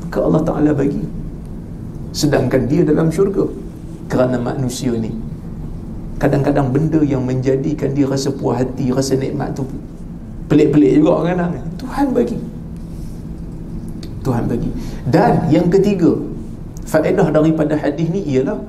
[0.06, 1.04] Maka Allah Ta'ala bagi.
[2.12, 3.48] Sedangkan dia dalam syurga.
[4.12, 5.12] Kerana manusia ni
[6.18, 9.64] kadang-kadang benda yang menjadikan dia rasa puas hati rasa nikmat tu
[10.48, 11.54] pelik-pelik juga kadang.
[11.78, 12.38] Tuhan bagi.
[14.24, 14.72] Tuhan bagi.
[15.08, 16.12] Dan yang ketiga
[16.88, 18.60] faedah daripada hadis ni ialah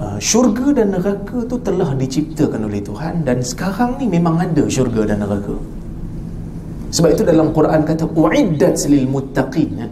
[0.00, 5.12] uh, syurga dan neraka tu telah diciptakan oleh Tuhan dan sekarang ni memang ada syurga
[5.12, 5.56] dan neraka.
[6.92, 9.70] Sebab itu dalam Quran kata uiddat lil muttaqin.
[9.80, 9.88] Ya?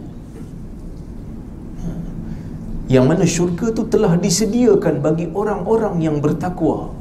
[2.91, 6.91] yang mana syurga tu telah disediakan bagi orang-orang yang bertakwa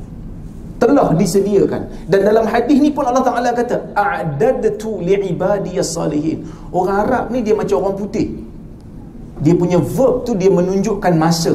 [0.81, 2.09] telah disediakan.
[2.09, 7.53] Dan dalam hadis ni pun Allah Taala kata a'dadtu li'ibadiyas salihin orang Arab ni dia
[7.53, 8.33] macam orang putih.
[9.45, 11.53] Dia punya verb tu dia menunjukkan masa.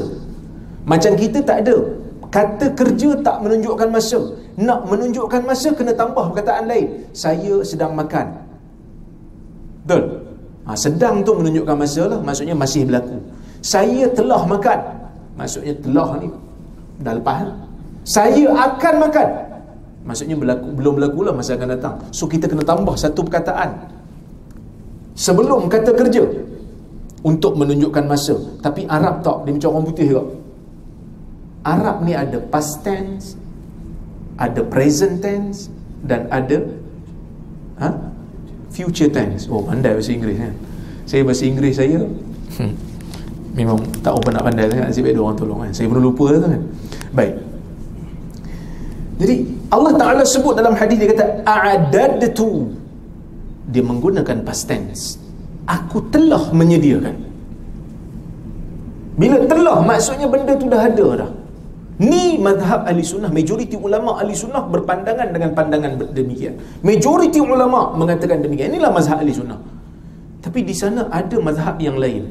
[0.86, 1.78] Macam kita tak ada.
[2.30, 4.22] Kata kerja tak menunjukkan masa.
[4.56, 7.10] Nak menunjukkan masa kena tambah perkataan lain.
[7.14, 8.42] Saya sedang makan.
[9.86, 10.22] Betul?
[10.66, 12.20] Ha, sedang tu menunjukkan masa lah.
[12.22, 13.22] Maksudnya masih berlaku.
[13.62, 14.80] Saya telah makan.
[15.38, 16.30] Maksudnya telah ni.
[17.02, 17.65] Dah lepas
[18.06, 19.28] saya akan makan.
[20.06, 21.96] Maksudnya berlaku, belum berlaku lah masa akan datang.
[22.14, 23.90] So kita kena tambah satu perkataan.
[25.18, 26.24] Sebelum kata kerja.
[27.26, 28.38] Untuk menunjukkan masa.
[28.62, 29.50] Tapi Arab tak.
[29.50, 30.24] Dia macam orang putih juga.
[31.66, 33.34] Arab ni ada past tense
[34.36, 35.72] ada present tense
[36.04, 36.60] dan ada
[37.80, 37.90] ha?
[38.72, 39.48] future tense.
[39.48, 40.54] Oh pandai bahasa Inggeris kan
[41.08, 42.00] saya bahasa Inggeris saya
[42.60, 42.74] hmm
[43.56, 44.92] memang tak apa nak pandai sangat.
[44.92, 46.62] Nasib baik orang tolong kan saya pun lupa tu kan?
[47.16, 47.34] Baik
[49.16, 52.68] jadi Allah Ta'ala sebut dalam hadis dia kata a'adadtu.
[53.72, 55.16] Dia menggunakan past tense.
[55.66, 57.16] Aku telah menyediakan.
[59.16, 61.32] Bila telah maksudnya benda tu dah ada dah.
[61.96, 66.60] Ni madhab ahli sunnah majoriti ulama ahli sunnah berpandangan dengan pandangan demikian.
[66.84, 68.76] Majoriti ulama mengatakan demikian.
[68.76, 69.56] Inilah mazhab ahli sunnah.
[70.44, 72.28] Tapi di sana ada mazhab yang lain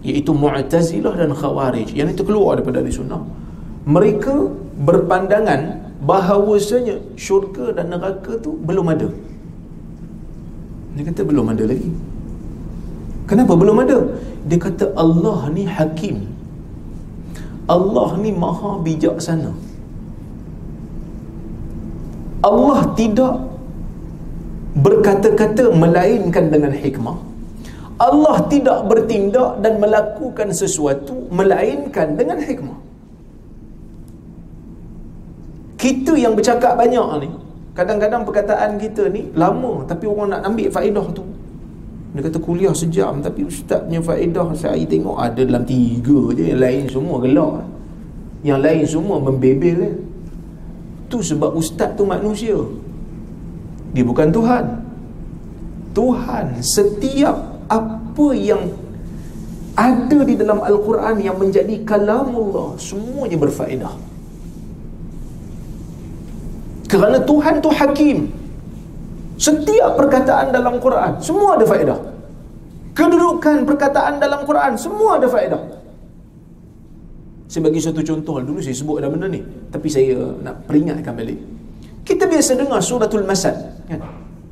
[0.00, 1.92] iaitu Mu'tazilah dan Khawarij.
[1.92, 3.20] Yang itu keluar daripada ahli sunnah.
[3.84, 9.08] Mereka berpandangan bahawasanya syurga dan neraka tu belum ada.
[10.96, 11.92] Dia kata belum ada lagi.
[13.28, 13.98] Kenapa belum ada?
[14.46, 16.30] Dia kata Allah ni hakim.
[17.66, 19.50] Allah ni maha bijaksana.
[22.46, 23.42] Allah tidak
[24.78, 27.18] berkata-kata melainkan dengan hikmah.
[27.96, 32.85] Allah tidak bertindak dan melakukan sesuatu melainkan dengan hikmah.
[35.86, 37.30] Kita yang bercakap banyak ni,
[37.70, 41.22] kadang-kadang perkataan kita ni lama tapi orang nak ambil faedah tu.
[42.10, 46.58] Dia kata kuliah sejam tapi ustaz punya faedah saya tengok ada dalam tiga je yang
[46.58, 47.62] lain semua gelak.
[48.42, 49.94] Yang lain semua membebel eh.
[51.06, 52.58] tu sebab ustaz tu manusia.
[53.94, 54.64] Dia bukan Tuhan.
[55.94, 58.74] Tuhan setiap apa yang
[59.78, 64.15] ada di dalam Al-Quran yang menjadi kalamullah semuanya berfaedah
[66.86, 68.30] kerana Tuhan tu hakim.
[69.36, 71.98] Setiap perkataan dalam Quran semua ada faedah.
[72.96, 75.60] Kedudukan perkataan dalam Quran semua ada faedah.
[77.46, 81.36] Saya bagi satu contoh dulu saya sebut dah benda ni tapi saya nak peringatkan balik.
[82.06, 83.54] Kita biasa dengar suratul masad
[83.90, 84.00] kan?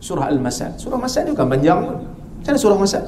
[0.04, 0.76] Surah al-masad.
[0.76, 1.80] Surah masad ni bukan panjang.
[1.80, 3.04] Macam mana surah masad?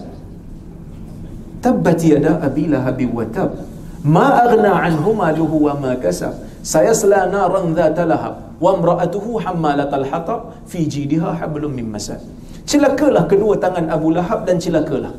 [1.61, 3.53] Tabbat yada abi lahab wa tab.
[4.01, 6.33] Ma aghna anhu maluhu wa ma kasab
[6.73, 8.35] sayasla naran dhata lahab.
[8.59, 12.19] Wa imra'atuhu hammalatal hatab fi jidiha hablum min masad.
[12.67, 15.15] Celakalah kedua tangan Abu Lahab dan celakalah.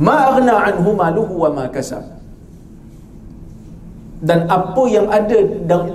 [0.00, 2.02] Ma aghna anhu maluhu wa ma kasab.
[4.20, 5.38] Dan apa yang ada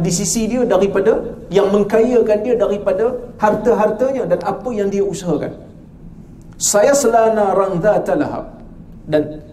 [0.01, 1.13] di sisi dia daripada
[1.53, 3.05] yang mengkayakan dia daripada
[3.37, 5.53] harta-hartanya dan apa yang dia usahakan.
[6.57, 8.45] Saya selana rangda talahab
[9.05, 9.43] dan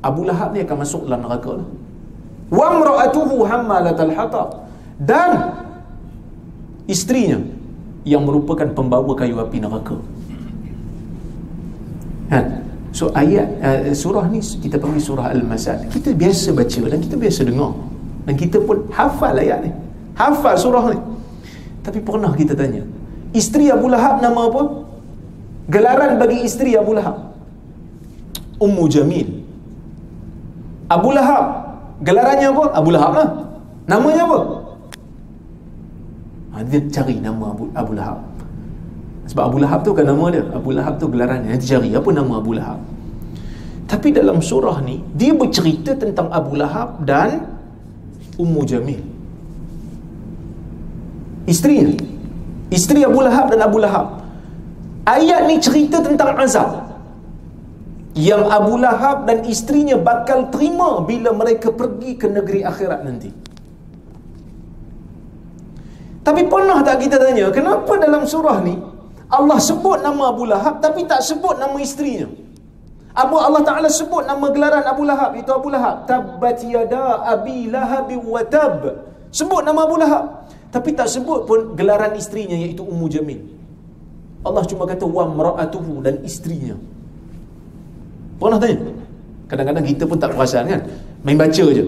[0.00, 1.68] Abu Lahab ni akan masuk dalam neraka lah.
[2.50, 4.48] Wa mra'atuhu hammalatal hatab
[5.02, 5.58] dan
[6.86, 7.42] istrinya
[8.06, 9.98] yang merupakan pembawa kayu api neraka.
[12.30, 12.62] Kan
[12.94, 15.90] so ayat uh, surah ni kita panggil surah al-masad.
[15.90, 17.74] Kita biasa baca dan kita biasa dengar.
[18.26, 19.70] Dan kita pun hafal ayat ni.
[20.14, 20.98] Hafal surah ni.
[21.82, 22.82] Tapi pernah kita tanya
[23.34, 24.62] isteri Abu Lahab nama apa?
[25.66, 27.34] Gelaran bagi isteri Abu Lahab.
[28.62, 29.42] Ummu Jamil.
[30.86, 31.65] Abu Lahab
[32.02, 32.64] gelarannya apa?
[32.76, 33.28] Abu Lahab lah.
[33.86, 34.38] Namanya apa?
[36.52, 38.18] Ha, dia cari nama Abu, Abu Lahab.
[39.26, 40.44] Sebab Abu Lahab tu kan nama dia.
[40.54, 41.54] Abu Lahab tu gelarannya.
[41.54, 42.80] Nanti cari apa nama Abu Lahab.
[43.86, 47.46] Tapi dalam surah ni dia bercerita tentang Abu Lahab dan
[48.34, 49.02] Ummu Jamil.
[51.46, 51.94] Isterinya
[52.74, 54.26] isteri Abu Lahab dan Abu Lahab.
[55.06, 56.85] Ayat ni cerita tentang azab
[58.16, 63.30] yang Abu Lahab dan isterinya bakal terima bila mereka pergi ke negeri akhirat nanti.
[66.24, 68.74] Tapi pernah tak kita tanya kenapa dalam surah ni
[69.30, 72.26] Allah sebut nama Abu Lahab tapi tak sebut nama isterinya
[73.14, 76.04] Abu Allah Ta'ala sebut nama gelaran Abu Lahab itu Abu Lahab.
[76.04, 78.84] Tabbat yada abi lahab wa tab.
[79.32, 80.50] Sebut nama Abu Lahab.
[80.68, 83.40] Tapi tak sebut pun gelaran isterinya iaitu Ummu Jamil
[84.46, 86.78] Allah cuma kata wa mra'atuhu dan isterinya
[88.38, 88.76] pernah tanya.
[89.46, 90.80] Kadang-kadang kita pun tak perasan kan?
[91.22, 91.84] Main baca je.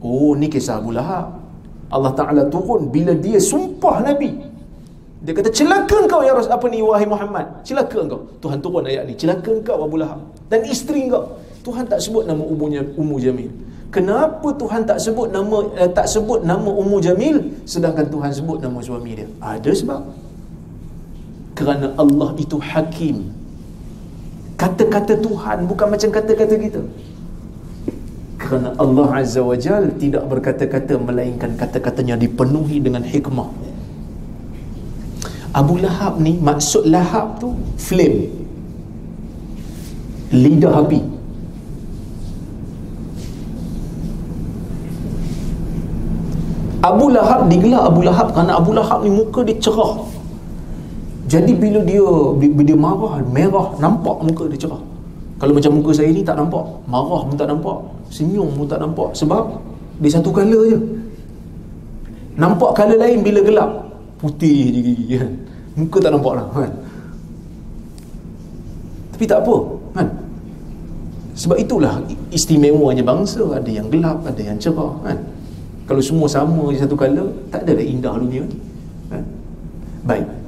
[0.00, 1.36] Oh ni kisah Abu Lahab.
[1.92, 4.32] Allah Ta'ala turun bila dia sumpah Nabi.
[5.22, 7.62] Dia kata celaka engkau ya Rasul apa ni wahai Muhammad?
[7.66, 8.20] Celaka engkau.
[8.42, 9.14] Tuhan turun ayat ni.
[9.18, 11.36] Celaka engkau Abu Lahab dan isteri engkau.
[11.66, 13.50] Tuhan tak sebut nama ummunya Ummu Jamil.
[13.90, 18.78] Kenapa Tuhan tak sebut nama eh, tak sebut nama Ummu Jamil sedangkan Tuhan sebut nama
[18.82, 19.28] suami dia?
[19.42, 20.02] Ada sebab.
[21.56, 23.32] Kerana Allah itu hakim
[24.56, 26.82] kata-kata Tuhan bukan macam kata-kata kita.
[28.36, 33.48] Kerana Allah Azza wa Jal tidak berkata-kata melainkan kata-katanya dipenuhi dengan hikmah.
[35.56, 38.28] Abu Lahab ni maksud Lahab tu flame.
[40.32, 41.00] Lidah api.
[46.84, 50.15] Abu Lahab digelar Abu Lahab kerana Abu Lahab ni muka dia cerah
[51.26, 52.06] jadi bila dia
[52.38, 54.78] bila dia marah merah nampak muka dia cerah.
[55.36, 57.78] Kalau macam muka saya ni tak nampak marah pun tak nampak
[58.14, 59.10] senyum pun tak nampak.
[59.18, 59.58] Sebab
[59.98, 60.78] dia satu color je.
[62.38, 63.70] Nampak color lain bila gelap
[64.22, 65.32] putih je gigi kan?
[65.74, 66.72] Muka tak nampak lah kan?
[69.18, 69.56] Tapi tak apa
[69.98, 70.08] kan?
[71.36, 72.00] Sebab itulah
[72.30, 73.42] istimewanya bangsa.
[73.50, 75.18] Ada yang gelap ada yang cerah kan?
[75.90, 78.58] Kalau semua sama je satu color tak ada dah indah dunia ni
[79.10, 79.22] kan?
[80.06, 80.45] baik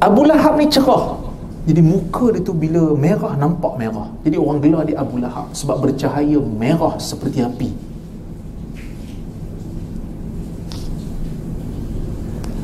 [0.00, 1.12] Abu Lahab ni cerah.
[1.68, 4.08] Jadi muka dia tu bila merah nampak merah.
[4.24, 7.68] Jadi orang gelar dia Abu Lahab sebab bercahaya merah seperti api.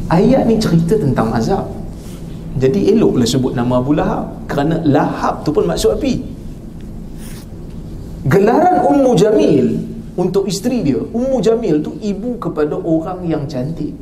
[0.09, 1.68] Ayat ni cerita tentang azab.
[2.57, 6.24] Jadi eloklah sebut nama Abu Lahab kerana Lahab tu pun maksud api.
[8.32, 9.76] Gelaran Ummu Jamil
[10.16, 11.05] untuk isteri dia.
[11.05, 13.93] Ummu Jamil tu ibu kepada orang yang cantik.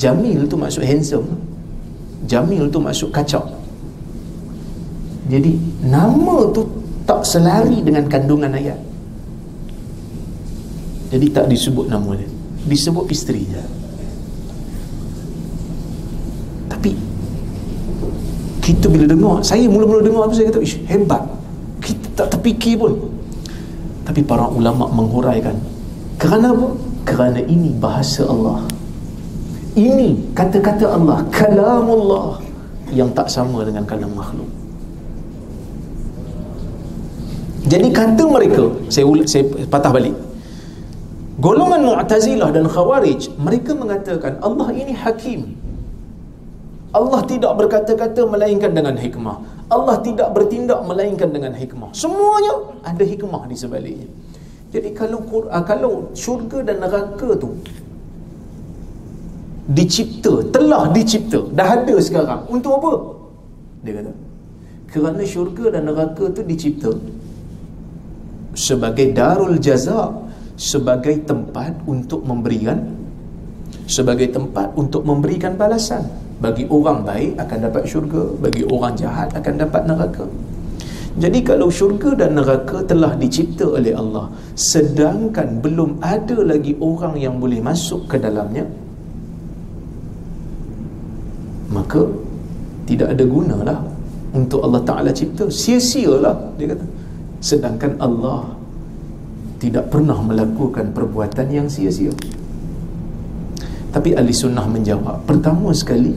[0.00, 1.47] Jamil tu maksud handsome
[2.26, 3.44] Jamil tu maksud kacau.
[5.28, 5.54] Jadi
[5.84, 6.64] nama tu
[7.04, 8.88] tak selari dengan kandungan ayat
[11.08, 12.28] jadi tak disebut nama dia.
[12.68, 13.64] Disebut isterinya
[16.68, 16.92] tapi
[18.60, 21.24] kita bila dengar saya mula-mula dengar apa saya kata ish hebat.
[21.80, 22.92] Kita tak terfikir pun.
[24.04, 25.56] Tapi para ulama menghuraikan
[26.20, 26.68] kerana apa?
[27.08, 28.68] kerana ini bahasa Allah
[29.78, 32.42] ini kata-kata Allah kalamullah
[32.90, 34.50] yang tak sama dengan kalam makhluk
[37.70, 40.16] jadi kata mereka saya saya patah balik
[41.38, 45.54] golongan Mu'tazilah dan Khawarij mereka mengatakan Allah ini hakim
[46.88, 49.36] Allah tidak berkata-kata melainkan dengan hikmah.
[49.68, 51.92] Allah tidak bertindak melainkan dengan hikmah.
[51.92, 54.08] Semuanya ada hikmah di sebaliknya.
[54.72, 55.20] Jadi kalau
[55.68, 57.60] kalau syurga dan neraka tu
[59.68, 62.40] dicipta, telah dicipta, dah ada sekarang.
[62.48, 62.92] Untuk apa?
[63.84, 64.12] Dia kata.
[64.88, 66.90] Kerana syurga dan neraka tu dicipta
[68.56, 70.10] sebagai darul jaza,
[70.58, 72.82] sebagai tempat untuk memberikan
[73.88, 76.02] sebagai tempat untuk memberikan balasan
[76.42, 80.26] bagi orang baik akan dapat syurga bagi orang jahat akan dapat neraka
[81.18, 87.38] jadi kalau syurga dan neraka telah dicipta oleh Allah sedangkan belum ada lagi orang yang
[87.38, 88.66] boleh masuk ke dalamnya
[91.68, 92.08] maka
[92.88, 93.80] tidak ada gunalah
[94.32, 95.48] untuk Allah Ta'ala cipta.
[95.48, 96.86] Sia-sialah dia kata.
[97.38, 98.58] Sedangkan Allah
[99.58, 102.10] tidak pernah melakukan perbuatan yang sia-sia.
[103.88, 106.12] Tapi ahli sunnah menjawab pertama sekali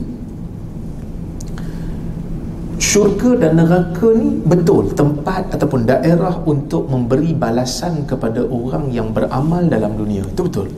[2.82, 9.64] syurga dan neraka ni betul tempat ataupun daerah untuk memberi balasan kepada orang yang beramal
[9.70, 10.26] dalam dunia.
[10.26, 10.68] Itu betul.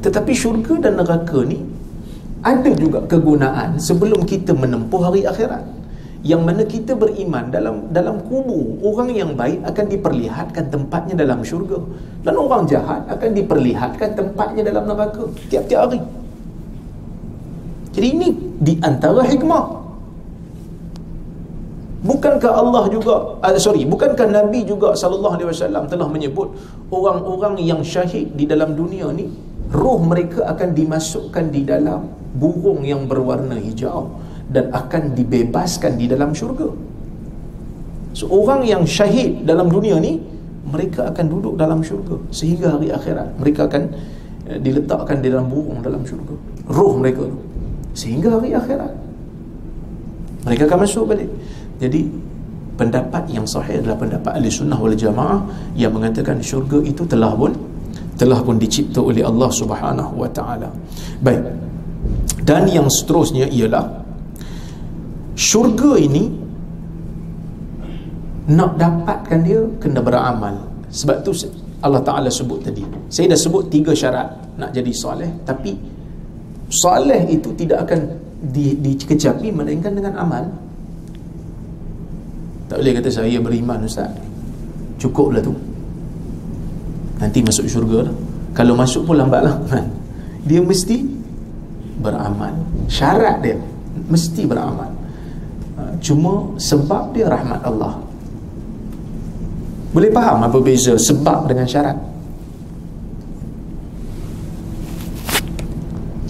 [0.00, 1.58] Tetapi syurga dan neraka ni
[2.40, 5.60] ada juga kegunaan sebelum kita menempuh hari akhirat.
[6.20, 11.80] Yang mana kita beriman dalam dalam kubur orang yang baik akan diperlihatkan tempatnya dalam syurga.
[12.20, 16.00] Dan orang jahat akan diperlihatkan tempatnya dalam neraka tiap-tiap hari.
[17.96, 18.28] Jadi ini
[18.60, 19.80] di antara hikmah.
[22.00, 26.48] Bukankah Allah juga uh, sorry bukankah Nabi juga sallallahu alaihi wasallam telah menyebut
[26.88, 29.28] orang-orang yang syahid di dalam dunia ni
[29.70, 34.18] roh mereka akan dimasukkan di dalam burung yang berwarna hijau
[34.50, 36.70] dan akan dibebaskan di dalam syurga.
[38.10, 40.18] So orang yang syahid dalam dunia ni
[40.66, 43.82] mereka akan duduk dalam syurga sehingga hari akhirat mereka akan
[44.50, 46.34] uh, diletakkan di dalam burung dalam syurga.
[46.66, 47.38] Roh mereka tu.
[47.94, 48.92] Sehingga hari akhirat
[50.46, 51.30] mereka akan masuk balik.
[51.78, 52.10] Jadi
[52.74, 55.46] pendapat yang sahih adalah pendapat ahli sunnah wal jamaah
[55.78, 57.54] yang mengatakan syurga itu telah pun
[58.20, 60.68] telah pun dicipta oleh Allah Subhanahu wa taala.
[61.24, 61.40] Baik.
[62.44, 63.88] Dan yang seterusnya ialah
[65.32, 66.28] syurga ini
[68.52, 70.68] nak dapatkan dia kena beramal.
[70.92, 71.32] Sebab tu
[71.80, 72.82] Allah Ta'ala sebut tadi.
[73.08, 75.78] Saya dah sebut tiga syarat nak jadi soleh tapi
[76.68, 78.00] soleh itu tidak akan
[78.52, 80.44] di, dikecapi melainkan dengan amal.
[82.68, 84.12] Tak boleh kata saya beriman Ustaz.
[85.00, 85.69] Cukuplah tu
[87.20, 88.14] nanti masuk syurga lah.
[88.56, 89.56] Kalau masuk pun lambat lah
[90.42, 91.04] dia mesti
[92.00, 92.56] beramal.
[92.88, 93.60] Syarat dia
[94.08, 94.90] mesti beramal.
[96.00, 98.00] Cuma sebab dia rahmat Allah.
[99.90, 101.98] Boleh faham apa beza sebab dengan syarat?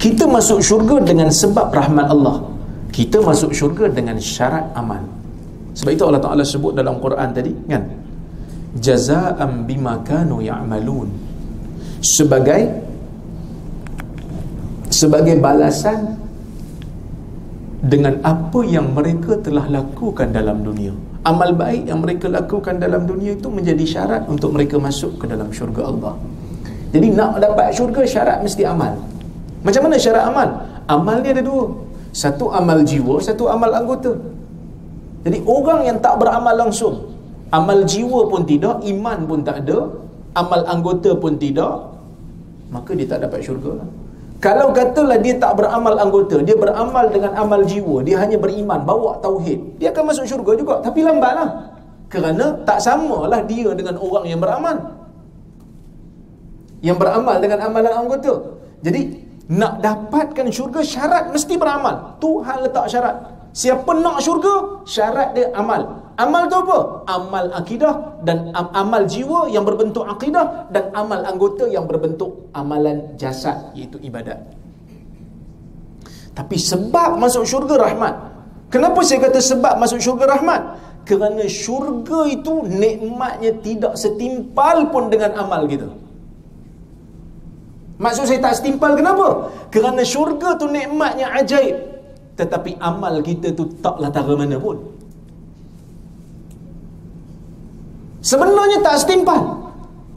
[0.00, 2.40] Kita masuk syurga dengan sebab rahmat Allah.
[2.88, 5.04] Kita masuk syurga dengan syarat amal.
[5.76, 7.84] Sebab itu Allah Ta'ala sebut dalam Quran tadi kan
[8.78, 11.10] jaza'am bima kanu ya'malun.
[12.00, 12.70] Sebagai
[14.90, 16.18] sebagai balasan
[17.80, 20.92] dengan apa yang mereka telah lakukan dalam dunia.
[21.24, 25.52] Amal baik yang mereka lakukan dalam dunia itu menjadi syarat untuk mereka masuk ke dalam
[25.52, 26.14] syurga Allah.
[26.90, 28.96] Jadi nak dapat syurga syarat mesti amal.
[29.60, 30.48] Macam mana syarat amal?
[30.90, 31.70] amal ni ada dua.
[32.10, 34.16] Satu amal jiwa, satu amal anggota.
[35.22, 37.09] Jadi orang yang tak beramal langsung
[37.50, 39.90] amal jiwa pun tidak, iman pun tak ada
[40.38, 41.90] amal anggota pun tidak
[42.70, 43.88] maka dia tak dapat syurga lah
[44.40, 49.20] kalau katalah dia tak beramal anggota, dia beramal dengan amal jiwa, dia hanya beriman, bawa
[49.20, 50.74] tauhid, dia akan masuk syurga juga.
[50.80, 51.76] Tapi lambatlah.
[52.08, 54.76] Kerana tak samalah dia dengan orang yang beramal.
[56.80, 58.56] Yang beramal dengan amalan anggota.
[58.80, 62.16] Jadi, nak dapatkan syurga syarat mesti beramal.
[62.16, 63.39] Tuhan letak syarat.
[63.50, 66.06] Siapa nak syurga, syarat dia amal.
[66.14, 66.78] Amal tu apa?
[67.10, 73.74] Amal akidah dan amal jiwa yang berbentuk akidah dan amal anggota yang berbentuk amalan jasad
[73.74, 74.38] iaitu ibadat.
[76.30, 78.14] Tapi sebab masuk syurga rahmat.
[78.70, 80.62] Kenapa saya kata sebab masuk syurga rahmat?
[81.02, 85.90] Kerana syurga itu nikmatnya tidak setimpal pun dengan amal kita.
[87.98, 89.50] Maksud saya tak setimpal kenapa?
[89.74, 91.89] Kerana syurga tu nikmatnya ajaib.
[92.40, 94.80] Tetapi amal kita tu taklah tara mana pun.
[98.24, 99.60] Sebenarnya tak setimpal.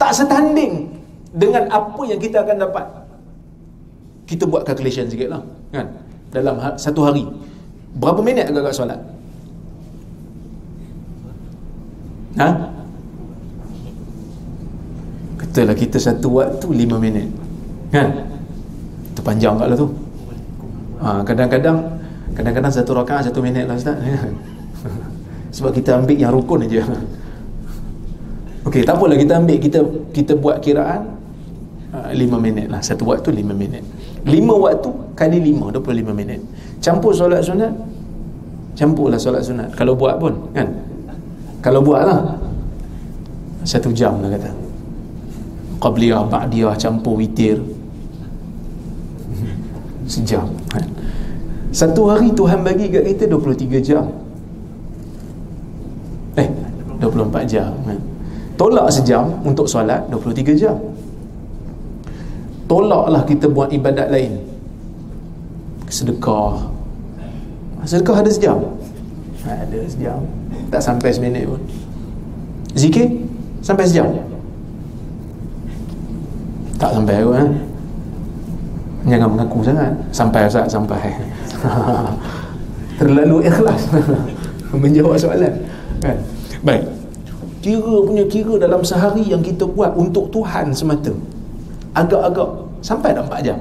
[0.00, 0.88] Tak setanding
[1.36, 2.86] dengan apa yang kita akan dapat.
[4.24, 5.42] Kita buat calculation sikit lah.
[5.68, 5.86] Kan?
[6.32, 7.28] Dalam ha- satu hari.
[8.00, 9.00] Berapa minit agak-agak solat?
[12.40, 12.48] Ha?
[15.38, 17.30] Katalah kita satu waktu lima minit
[17.94, 18.10] kan
[19.14, 19.88] itu panjang kat lah tu
[20.98, 21.78] ha, kadang-kadang
[22.32, 24.00] kadang-kadang satu rakaat satu minit lah Ustaz.
[25.56, 26.82] Sebab kita ambil yang rukun aja.
[28.64, 29.78] Ok tak apalah kita ambil kita
[30.10, 31.04] kita buat kiraan
[31.92, 32.80] uh, lima minit lah.
[32.80, 33.84] Satu waktu lima minit.
[34.24, 36.40] Lima waktu kali lima dua puluh lima minit.
[36.80, 37.70] Campur solat sunat?
[38.74, 39.68] Campurlah solat sunat.
[39.76, 40.68] Kalau buat pun kan?
[41.60, 42.20] Kalau buat lah.
[43.64, 44.50] Satu jam lah kata.
[45.80, 47.60] Qabliyah ba'diyah campur witir.
[50.12, 50.93] Sejam kan?
[51.74, 54.06] Satu hari Tuhan bagi kat kita 23 jam.
[56.38, 56.46] Eh
[57.02, 57.74] 24 jam.
[57.82, 57.98] Kan?
[58.54, 60.78] tolak sejam untuk solat 23 jam.
[62.70, 64.38] Tolaklah kita buat ibadat lain.
[65.90, 66.70] Sedekah.
[67.84, 68.58] Sedekah ada sejam?
[69.44, 70.22] Ada sejam.
[70.70, 71.60] Tak sampai seminit pun.
[72.78, 73.10] Zikir?
[73.60, 74.08] Sampai sejam?
[76.78, 77.50] Tak sampai pun eh?
[79.04, 79.92] jangan mengaku sangat.
[80.08, 81.12] Sampai Ustaz sampai
[83.00, 83.82] terlalu ikhlas.
[84.82, 85.54] Menjawab soalan.
[86.02, 86.16] Kan?
[86.66, 86.82] Baik.
[87.64, 91.14] Kira punya kira dalam sehari yang kita buat untuk Tuhan semata
[91.94, 92.50] agak-agak
[92.84, 93.58] sampai dah 4 jam?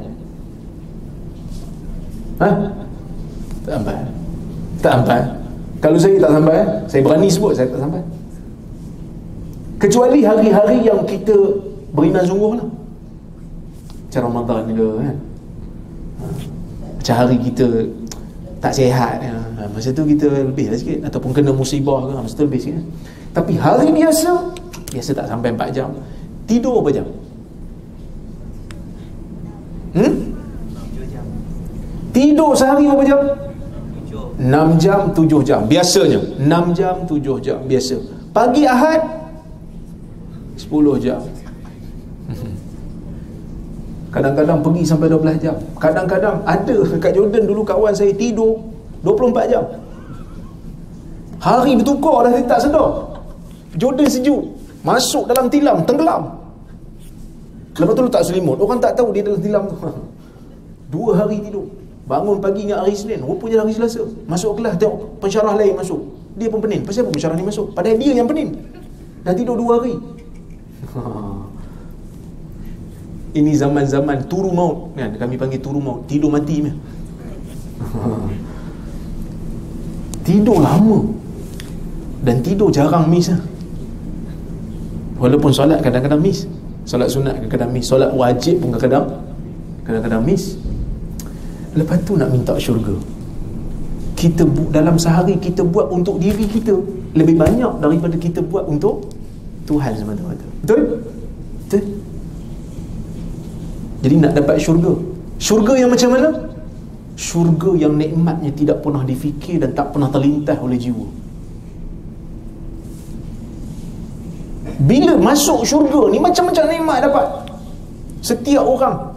[2.42, 2.50] Ha?
[3.64, 3.96] tak sampai.
[4.84, 5.20] Tak sampai.
[5.80, 6.58] Kalau saya tak sampai
[6.92, 8.02] saya berani sebut saya tak sampai.
[9.80, 11.36] Kecuali hari-hari yang kita
[11.96, 12.68] beriman sungguh lah
[14.14, 15.18] macam Ramadan ke kan
[17.04, 17.68] macam hari kita
[18.64, 19.36] tak sihat ya.
[19.68, 21.04] masa tu kita lebih lah sikit.
[21.04, 22.80] Ataupun kena musibah ke masa tu lebih sikit
[23.34, 24.30] tapi hari biasa
[24.94, 25.90] biasa tak sampai 4 jam
[26.46, 27.08] tidur berapa jam?
[29.98, 30.14] Hmm?
[32.14, 33.22] tidur sehari berapa jam?
[34.34, 35.62] 6 jam 7 jam.
[35.66, 37.96] Biasanya 6 jam 7 jam biasa.
[38.34, 39.02] Pagi Ahad
[40.58, 40.70] 10
[41.02, 41.22] jam
[44.14, 45.56] Kadang-kadang pergi sampai 12 jam.
[45.82, 48.62] Kadang-kadang ada kat Jordan dulu kawan saya tidur
[49.02, 49.66] 24 jam.
[51.42, 53.20] Hari bertukar dah dia tak sedar.
[53.76, 54.54] Jordan sejuk.
[54.86, 56.40] Masuk dalam tilam, tenggelam.
[57.74, 58.62] Lepas tu letak selimut.
[58.62, 59.76] Orang tak tahu dia dalam tilam tu.
[60.94, 61.66] Dua hari tidur.
[62.06, 63.26] Bangun pagi ingat hari Senin.
[63.26, 64.06] Rupanya hari Selasa.
[64.30, 66.24] Masuk kelas tengok pensyarah lain masuk.
[66.38, 67.66] Dia pun pening Pasal apa pensyarah ni masuk?
[67.78, 68.58] Padahal dia yang pening
[69.24, 69.96] Dah tidur dua hari
[73.34, 74.94] ini zaman-zaman turu maut.
[74.94, 76.06] Kan kami panggil turu maut.
[76.06, 76.72] Tidur mati ni
[80.28, 81.04] tidur lama.
[82.24, 83.44] Dan tidur jarang miss lah.
[85.20, 86.48] walaupun solat kadang-kadang miss.
[86.88, 87.92] Solat sunat kadang-kadang miss.
[87.92, 89.20] Solat wajib pun kadang-kadang.
[89.84, 90.56] Kadang-kadang miss.
[91.76, 92.96] Lepas tu nak minta syurga.
[94.16, 96.72] Kita dalam sehari kita buat untuk diri kita
[97.12, 99.12] lebih banyak daripada kita buat untuk
[99.68, 100.48] Tuhan semata-mata.
[100.64, 101.04] Betul?
[104.04, 105.00] Jadi nak dapat syurga.
[105.40, 106.30] Syurga yang macam mana?
[107.16, 111.08] Syurga yang nikmatnya tidak pernah difikir dan tak pernah terlintas oleh jiwa.
[114.84, 117.28] Bila masuk syurga ni macam-macam nikmat dapat.
[118.20, 119.16] Setiap orang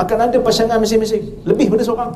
[0.00, 1.44] akan ada pasangan masing-masing.
[1.44, 2.10] Lebih pada seorang.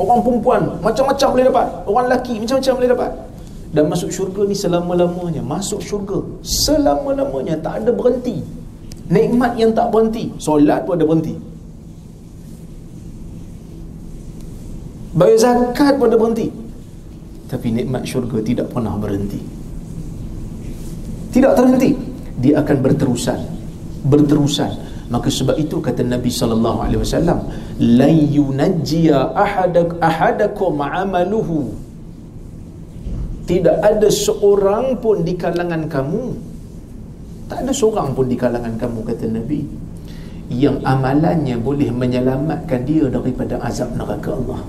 [0.00, 1.66] Orang perempuan macam-macam boleh dapat.
[1.84, 3.27] Orang lelaki macam-macam boleh dapat
[3.68, 5.44] dan masuk syurga ni selama-lamanya.
[5.44, 8.40] Masuk syurga selama-lamanya tak ada berhenti.
[9.08, 11.34] Nikmat yang tak berhenti solat pun ada berhenti.
[15.16, 16.48] Bayar zakat pun ada berhenti.
[17.48, 19.40] Tapi nikmat syurga tidak pernah berhenti.
[21.32, 21.96] Tidak terhenti.
[22.40, 23.40] Dia akan berterusan.
[24.04, 24.72] Berterusan.
[25.08, 27.40] Maka sebab itu kata Nabi sallallahu alaihi wasallam
[27.80, 31.87] la yunajjiya ahadak ahadakum amaluhu
[33.48, 36.36] tidak ada seorang pun di kalangan kamu.
[37.48, 39.64] Tak ada seorang pun di kalangan kamu kata Nabi
[40.52, 44.60] yang amalannya boleh menyelamatkan dia daripada azab neraka Allah.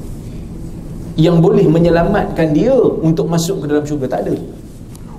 [1.20, 4.36] Yang boleh menyelamatkan dia untuk masuk ke dalam syurga tak ada.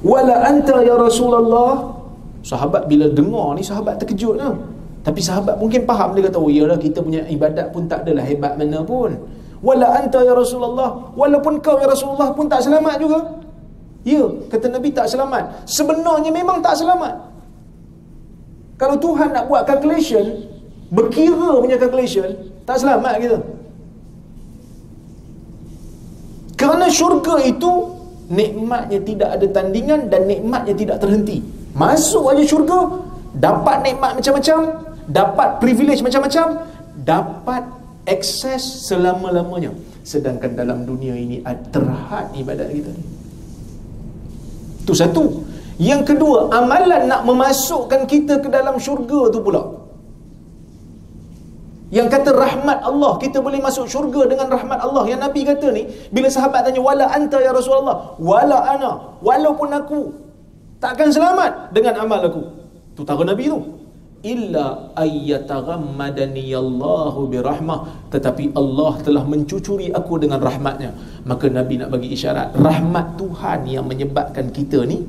[0.00, 2.00] Wala anta ya Rasulullah.
[2.40, 4.56] Sahabat bila dengar ni sahabat terkejut lah.
[5.04, 8.56] Tapi sahabat mungkin faham dia kata oh iyalah kita punya ibadat pun tak adalah hebat
[8.56, 9.16] mana pun.
[9.60, 11.12] Wala anta ya Rasulullah.
[11.12, 13.39] Walaupun kau ya Rasulullah pun tak selamat juga
[14.00, 15.68] Ya, kata Nabi tak selamat.
[15.68, 17.20] Sebenarnya memang tak selamat.
[18.80, 20.48] Kalau Tuhan nak buat calculation,
[20.88, 22.32] berkira punya calculation,
[22.64, 23.38] tak selamat kita.
[26.56, 27.92] Kerana syurga itu
[28.32, 31.44] nikmatnya tidak ada tandingan dan nikmatnya tidak terhenti.
[31.76, 33.04] Masuk aja syurga,
[33.36, 34.58] dapat nikmat macam-macam,
[35.12, 36.64] dapat privilege macam-macam,
[37.04, 37.62] dapat
[38.08, 39.76] akses selama-lamanya.
[40.08, 43.19] Sedangkan dalam dunia ini terhad ibadat kita ni.
[44.90, 45.24] Itu satu.
[45.78, 49.62] Yang kedua, amalan nak memasukkan kita ke dalam syurga tu pula.
[51.94, 55.06] Yang kata rahmat Allah, kita boleh masuk syurga dengan rahmat Allah.
[55.06, 58.90] Yang Nabi kata ni, bila sahabat tanya, wala anta ya Rasulullah, wala ana,
[59.22, 60.10] walaupun aku
[60.82, 62.42] takkan selamat dengan amal aku.
[62.98, 63.58] Tu tahu Nabi tu.
[64.20, 68.12] Illa ayyataghammadani Allahu birahmah.
[68.12, 70.92] Tetapi Allah telah mencucuri aku dengan rahmatnya.
[71.24, 75.00] Maka Nabi nak bagi isyarat, rahmat Tuhan yang menyebabkan kita ni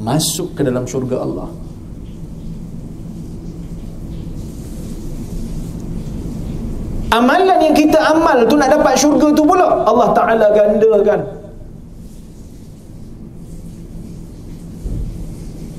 [0.00, 1.52] masuk ke dalam syurga Allah.
[7.12, 11.20] Amalan yang kita amal tu nak dapat syurga tu pula Allah Ta'ala gandakan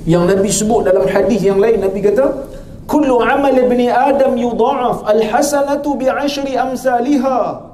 [0.06, 2.55] Yang Nabi sebut dalam hadis yang lain Nabi kata
[2.86, 7.66] Kullu amal ibni Adam yudha'af Al-hasanatu bi'ashri amsaliha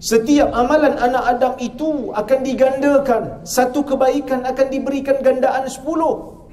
[0.00, 6.44] Setiap amalan anak Adam itu akan digandakan Satu kebaikan akan diberikan gandaan sepuluh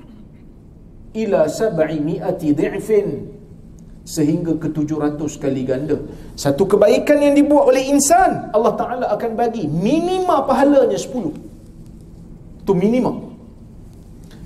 [1.11, 3.41] Ila sab'i mi'ati di'fin
[4.01, 5.97] sehingga ke 700 kali ganda.
[6.33, 12.65] Satu kebaikan yang dibuat oleh insan, Allah Taala akan bagi minima pahalanya 10.
[12.65, 13.30] Tu minima.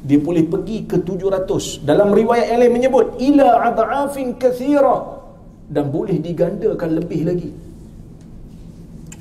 [0.06, 1.82] Dia boleh pergi ke 700.
[1.82, 5.18] Dalam riwayat yang lain menyebut ila ad'afin kathira
[5.66, 7.50] dan boleh digandakan lebih lagi.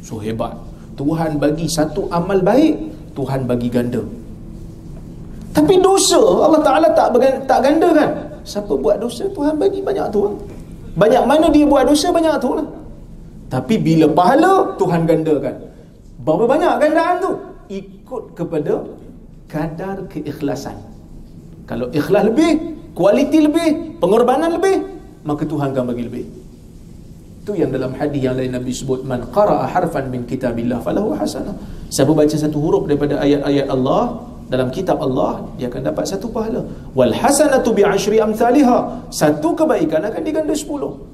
[0.05, 0.53] So hebat.
[0.95, 2.76] Tuhan bagi satu amal baik,
[3.16, 4.05] Tuhan bagi ganda.
[5.57, 7.16] Tapi dosa Allah Taala tak
[7.49, 8.11] tak ganda kan?
[8.45, 10.35] Siapa buat dosa Tuhan bagi banyak tu lah.
[11.01, 12.66] Banyak mana dia buat dosa banyak tu lah.
[13.49, 15.57] Tapi bila pahala Tuhan gandakan.
[16.20, 17.32] Berapa banyak gandaan tu?
[17.72, 18.85] Ikut kepada
[19.51, 20.76] kadar keikhlasan.
[21.64, 24.84] Kalau ikhlas lebih, kualiti lebih, pengorbanan lebih,
[25.24, 26.24] maka Tuhan akan bagi lebih.
[27.45, 31.53] Itu yang dalam hadis yang lain Nabi sebut man qara'a harfan min kitabillah falahu hasanah.
[31.92, 36.68] Siapa baca satu huruf daripada ayat-ayat Allah, dalam kitab Allah dia akan dapat satu pahala
[36.92, 38.20] wal hasanatu bi ashri
[39.09, 41.14] satu kebaikan akan diganda 10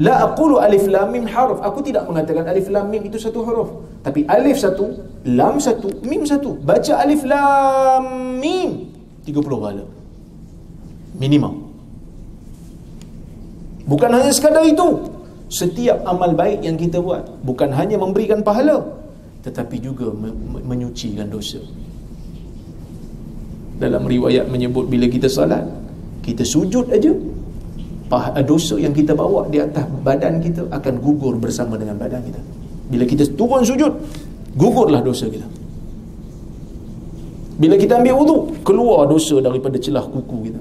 [0.00, 1.58] la aqulu alif lam mim harf.
[1.64, 3.70] Aku tidak mengatakan alif lam mim itu satu huruf
[4.04, 4.92] tapi alif satu
[5.24, 6.54] lam satu mim satu.
[6.60, 8.92] Baca alif lam mim.
[9.26, 9.84] 30 pahala.
[11.18, 11.54] Minimum.
[13.86, 15.14] Bukan hanya sekadar itu.
[15.46, 18.82] Setiap amal baik yang kita buat bukan hanya memberikan pahala
[19.46, 20.10] tetapi juga
[20.66, 21.62] menyucikan dosa.
[23.78, 25.62] Dalam riwayat menyebut bila kita salat
[26.26, 27.14] kita sujud aja
[28.46, 32.40] dosa yang kita bawa di atas badan kita akan gugur bersama dengan badan kita.
[32.86, 33.92] Bila kita turun sujud
[34.54, 35.46] gugurlah dosa kita.
[37.56, 40.60] Bila kita ambil wuduk keluar dosa daripada celah kuku kita.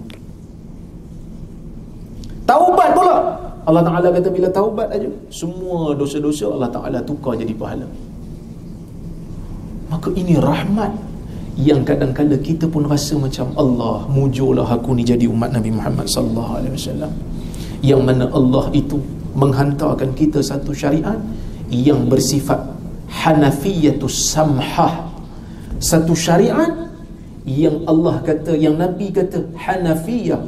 [2.45, 3.17] Taubat pula!
[3.65, 7.89] Allah Ta'ala kata bila taubat aja semua dosa-dosa Allah Ta'ala tukar jadi pahala.
[9.89, 10.93] Maka ini rahmat
[11.55, 16.51] yang kadang-kadang kita pun rasa macam Allah mujurlah aku ni jadi umat Nabi Muhammad sallallahu
[16.59, 17.11] alaihi wasallam
[17.85, 18.97] yang mana Allah itu
[19.37, 21.21] menghantarkan kita satu syariat
[21.69, 22.57] yang bersifat
[23.13, 25.05] hanafiyatus samhah.
[25.77, 26.89] Satu syariat
[27.45, 30.41] yang Allah kata yang Nabi kata hanafiyah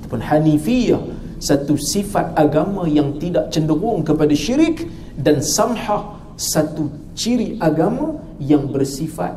[0.00, 1.02] ataupun hanifiyah.
[1.40, 4.88] Satu sifat agama yang tidak cenderung kepada syirik
[5.20, 6.16] dan samhah.
[6.40, 9.36] Satu ciri agama yang bersifat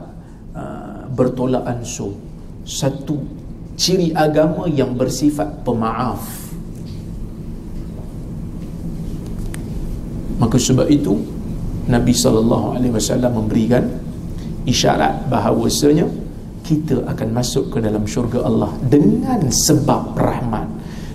[0.56, 2.16] uh, bertolak ansur.
[2.64, 3.24] Satu
[3.76, 6.43] ciri agama yang bersifat pemaaf
[10.44, 11.16] maka sebab itu
[11.88, 12.76] Nabi SAW
[13.32, 13.88] memberikan
[14.68, 16.04] isyarat bahawasanya
[16.68, 20.68] kita akan masuk ke dalam syurga Allah dengan sebab rahmat.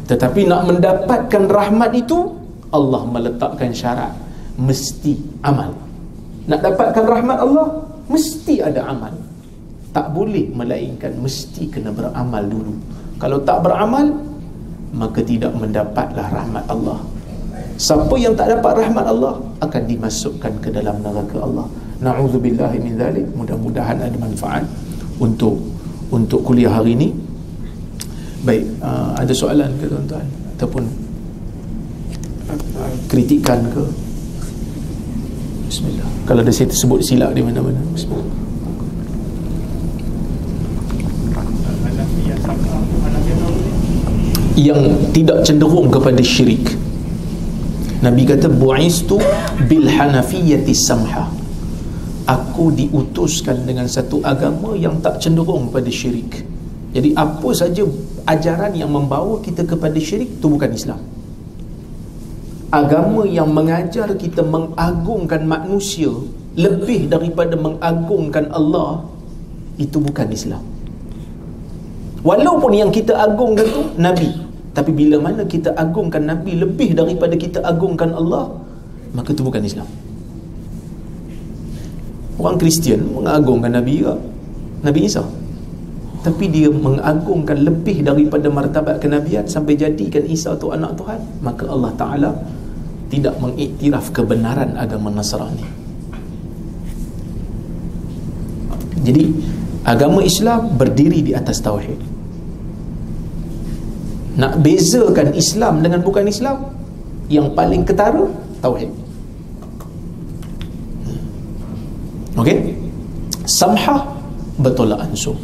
[0.08, 2.32] Tetapi nak mendapatkan rahmat itu
[2.72, 4.16] Allah meletakkan syarat.
[4.56, 5.76] Mesti amal.
[6.48, 9.12] Nak dapatkan rahmat Allah mesti ada amal.
[9.92, 12.72] Tak boleh melainkan mesti kena beramal dulu.
[13.20, 14.08] Kalau tak beramal
[14.96, 16.96] maka tidak mendapatlah rahmat Allah
[17.78, 21.66] siapa yang tak dapat rahmat Allah akan dimasukkan ke dalam neraka Allah.
[22.02, 23.26] Na'udzubillah min zalik.
[23.38, 24.66] Mudah-mudahan ada manfaat
[25.22, 25.62] untuk
[26.10, 27.14] untuk kuliah hari ini.
[28.42, 30.26] Baik uh, ada soalan ke tuan-tuan?
[30.58, 30.82] Ataupun
[32.50, 33.82] uh, kritikan ke?
[35.70, 36.06] Bismillah.
[36.26, 37.78] Kalau ada saya tersebut silap di mana-mana.
[37.94, 38.26] Bismillah.
[44.58, 44.82] Yang
[45.14, 46.87] tidak cenderung kepada syirik
[47.98, 49.18] Nabi kata bu'istu
[49.66, 51.26] bil hanafiyyati samha.
[52.30, 56.46] Aku diutuskan dengan satu agama yang tak cenderung pada syirik.
[56.94, 57.82] Jadi apa saja
[58.28, 61.00] ajaran yang membawa kita kepada syirik itu bukan Islam.
[62.68, 66.12] Agama yang mengajar kita mengagungkan manusia
[66.54, 69.08] lebih daripada mengagungkan Allah
[69.80, 70.62] itu bukan Islam.
[72.22, 74.47] Walaupun yang kita agungkan itu Nabi
[74.78, 78.46] tapi bila mana kita agungkan Nabi lebih daripada kita agungkan Allah,
[79.10, 79.90] maka itu bukan Islam.
[82.38, 84.14] Orang Kristian mengagungkan Nabi juga.
[84.86, 85.26] Nabi Isa.
[86.22, 91.26] Tapi dia mengagungkan lebih daripada martabat kenabian sampai jadikan Isa itu anak Tuhan.
[91.42, 92.30] Maka Allah Ta'ala
[93.10, 95.66] tidak mengiktiraf kebenaran agama Nasrani.
[99.02, 99.26] Jadi,
[99.82, 102.17] agama Islam berdiri di atas Tauhid
[104.38, 106.70] nak bezakan Islam dengan bukan Islam
[107.26, 108.24] yang paling ketara
[108.62, 108.88] tauhid
[112.38, 112.70] Okey.
[113.50, 113.98] Samha
[114.62, 115.34] bertolak ansur.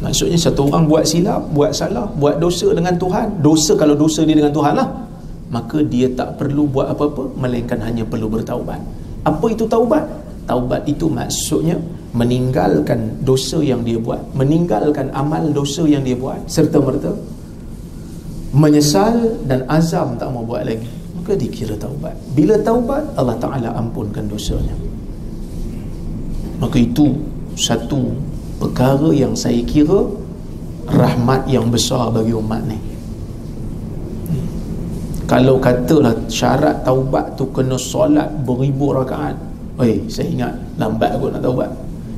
[0.00, 3.44] Maksudnya satu orang buat silap, buat salah, buat dosa dengan Tuhan.
[3.44, 4.88] Dosa kalau dosa dia dengan Tuhan lah.
[5.52, 8.80] Maka dia tak perlu buat apa-apa melainkan hanya perlu bertaubat.
[9.28, 10.08] Apa itu taubat?
[10.48, 11.76] Taubat itu maksudnya
[12.16, 17.12] meninggalkan dosa yang dia buat, meninggalkan amal dosa yang dia buat serta merta
[18.56, 20.88] menyesal dan azam tak mau buat lagi
[21.26, 22.14] maka dikira taubat.
[22.38, 24.78] Bila taubat Allah Ta'ala ampunkan dosanya.
[26.62, 27.18] Maka itu
[27.58, 28.14] satu
[28.62, 30.06] perkara yang saya kira
[30.86, 32.78] rahmat yang besar bagi umat ni.
[35.26, 39.34] Kalau katalah syarat taubat tu kena solat beribu rakaat.
[39.82, 41.70] Oi, saya ingat lambat aku nak taubat.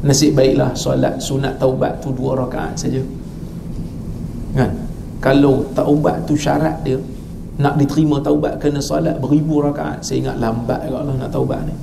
[0.05, 3.01] Nasib baiklah solat sunat taubat tu dua rakaat saja.
[4.53, 4.88] Kan
[5.19, 6.99] kalau taubat tu syarat dia
[7.59, 9.99] nak diterima taubat kena solat beribu rakaat.
[10.07, 11.75] Saya ingat lambat kalau Allah nak taubat ni.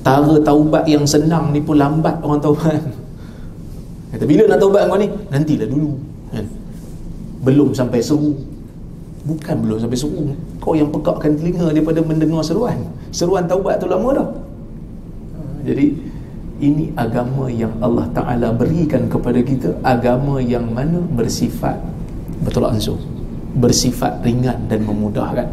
[0.00, 2.80] Tara taubat yang senang ni pun lambat orang taubat.
[4.16, 5.08] Kata bila nak taubat kau ni?
[5.28, 5.92] Nantilah dulu.
[6.32, 6.48] Kan?
[7.44, 8.32] Belum sampai seru.
[9.28, 10.32] Bukan belum sampai seru.
[10.58, 12.80] Kau yang pekakkan telinga daripada mendengar seruan.
[13.12, 14.28] Seruan taubat tu lama dah.
[15.62, 15.92] Jadi
[16.58, 19.76] ini agama yang Allah Ta'ala berikan kepada kita.
[19.84, 21.78] Agama yang mana bersifat
[22.42, 22.98] betul ansur
[23.56, 25.48] bersifat ringan dan memudahkan.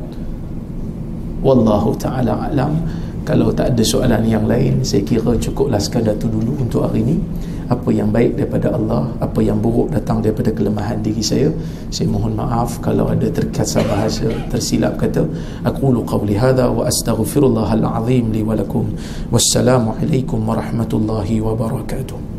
[1.43, 2.79] Wallahu taala alam.
[3.27, 7.21] Kalau tak ada soalan yang lain saya kira cukuplah sekadar tu dulu untuk hari ini
[7.69, 11.53] apa yang baik daripada Allah apa yang buruk datang daripada kelemahan diri saya
[11.93, 15.29] saya mohon maaf kalau ada terkasar bahasa tersilap kata.
[15.61, 18.89] Aku lu qawli hadha wa astaghfirullahal azim li wa lakum.
[19.29, 22.38] Wassalamu alaikum warahmatullahi wabarakatuh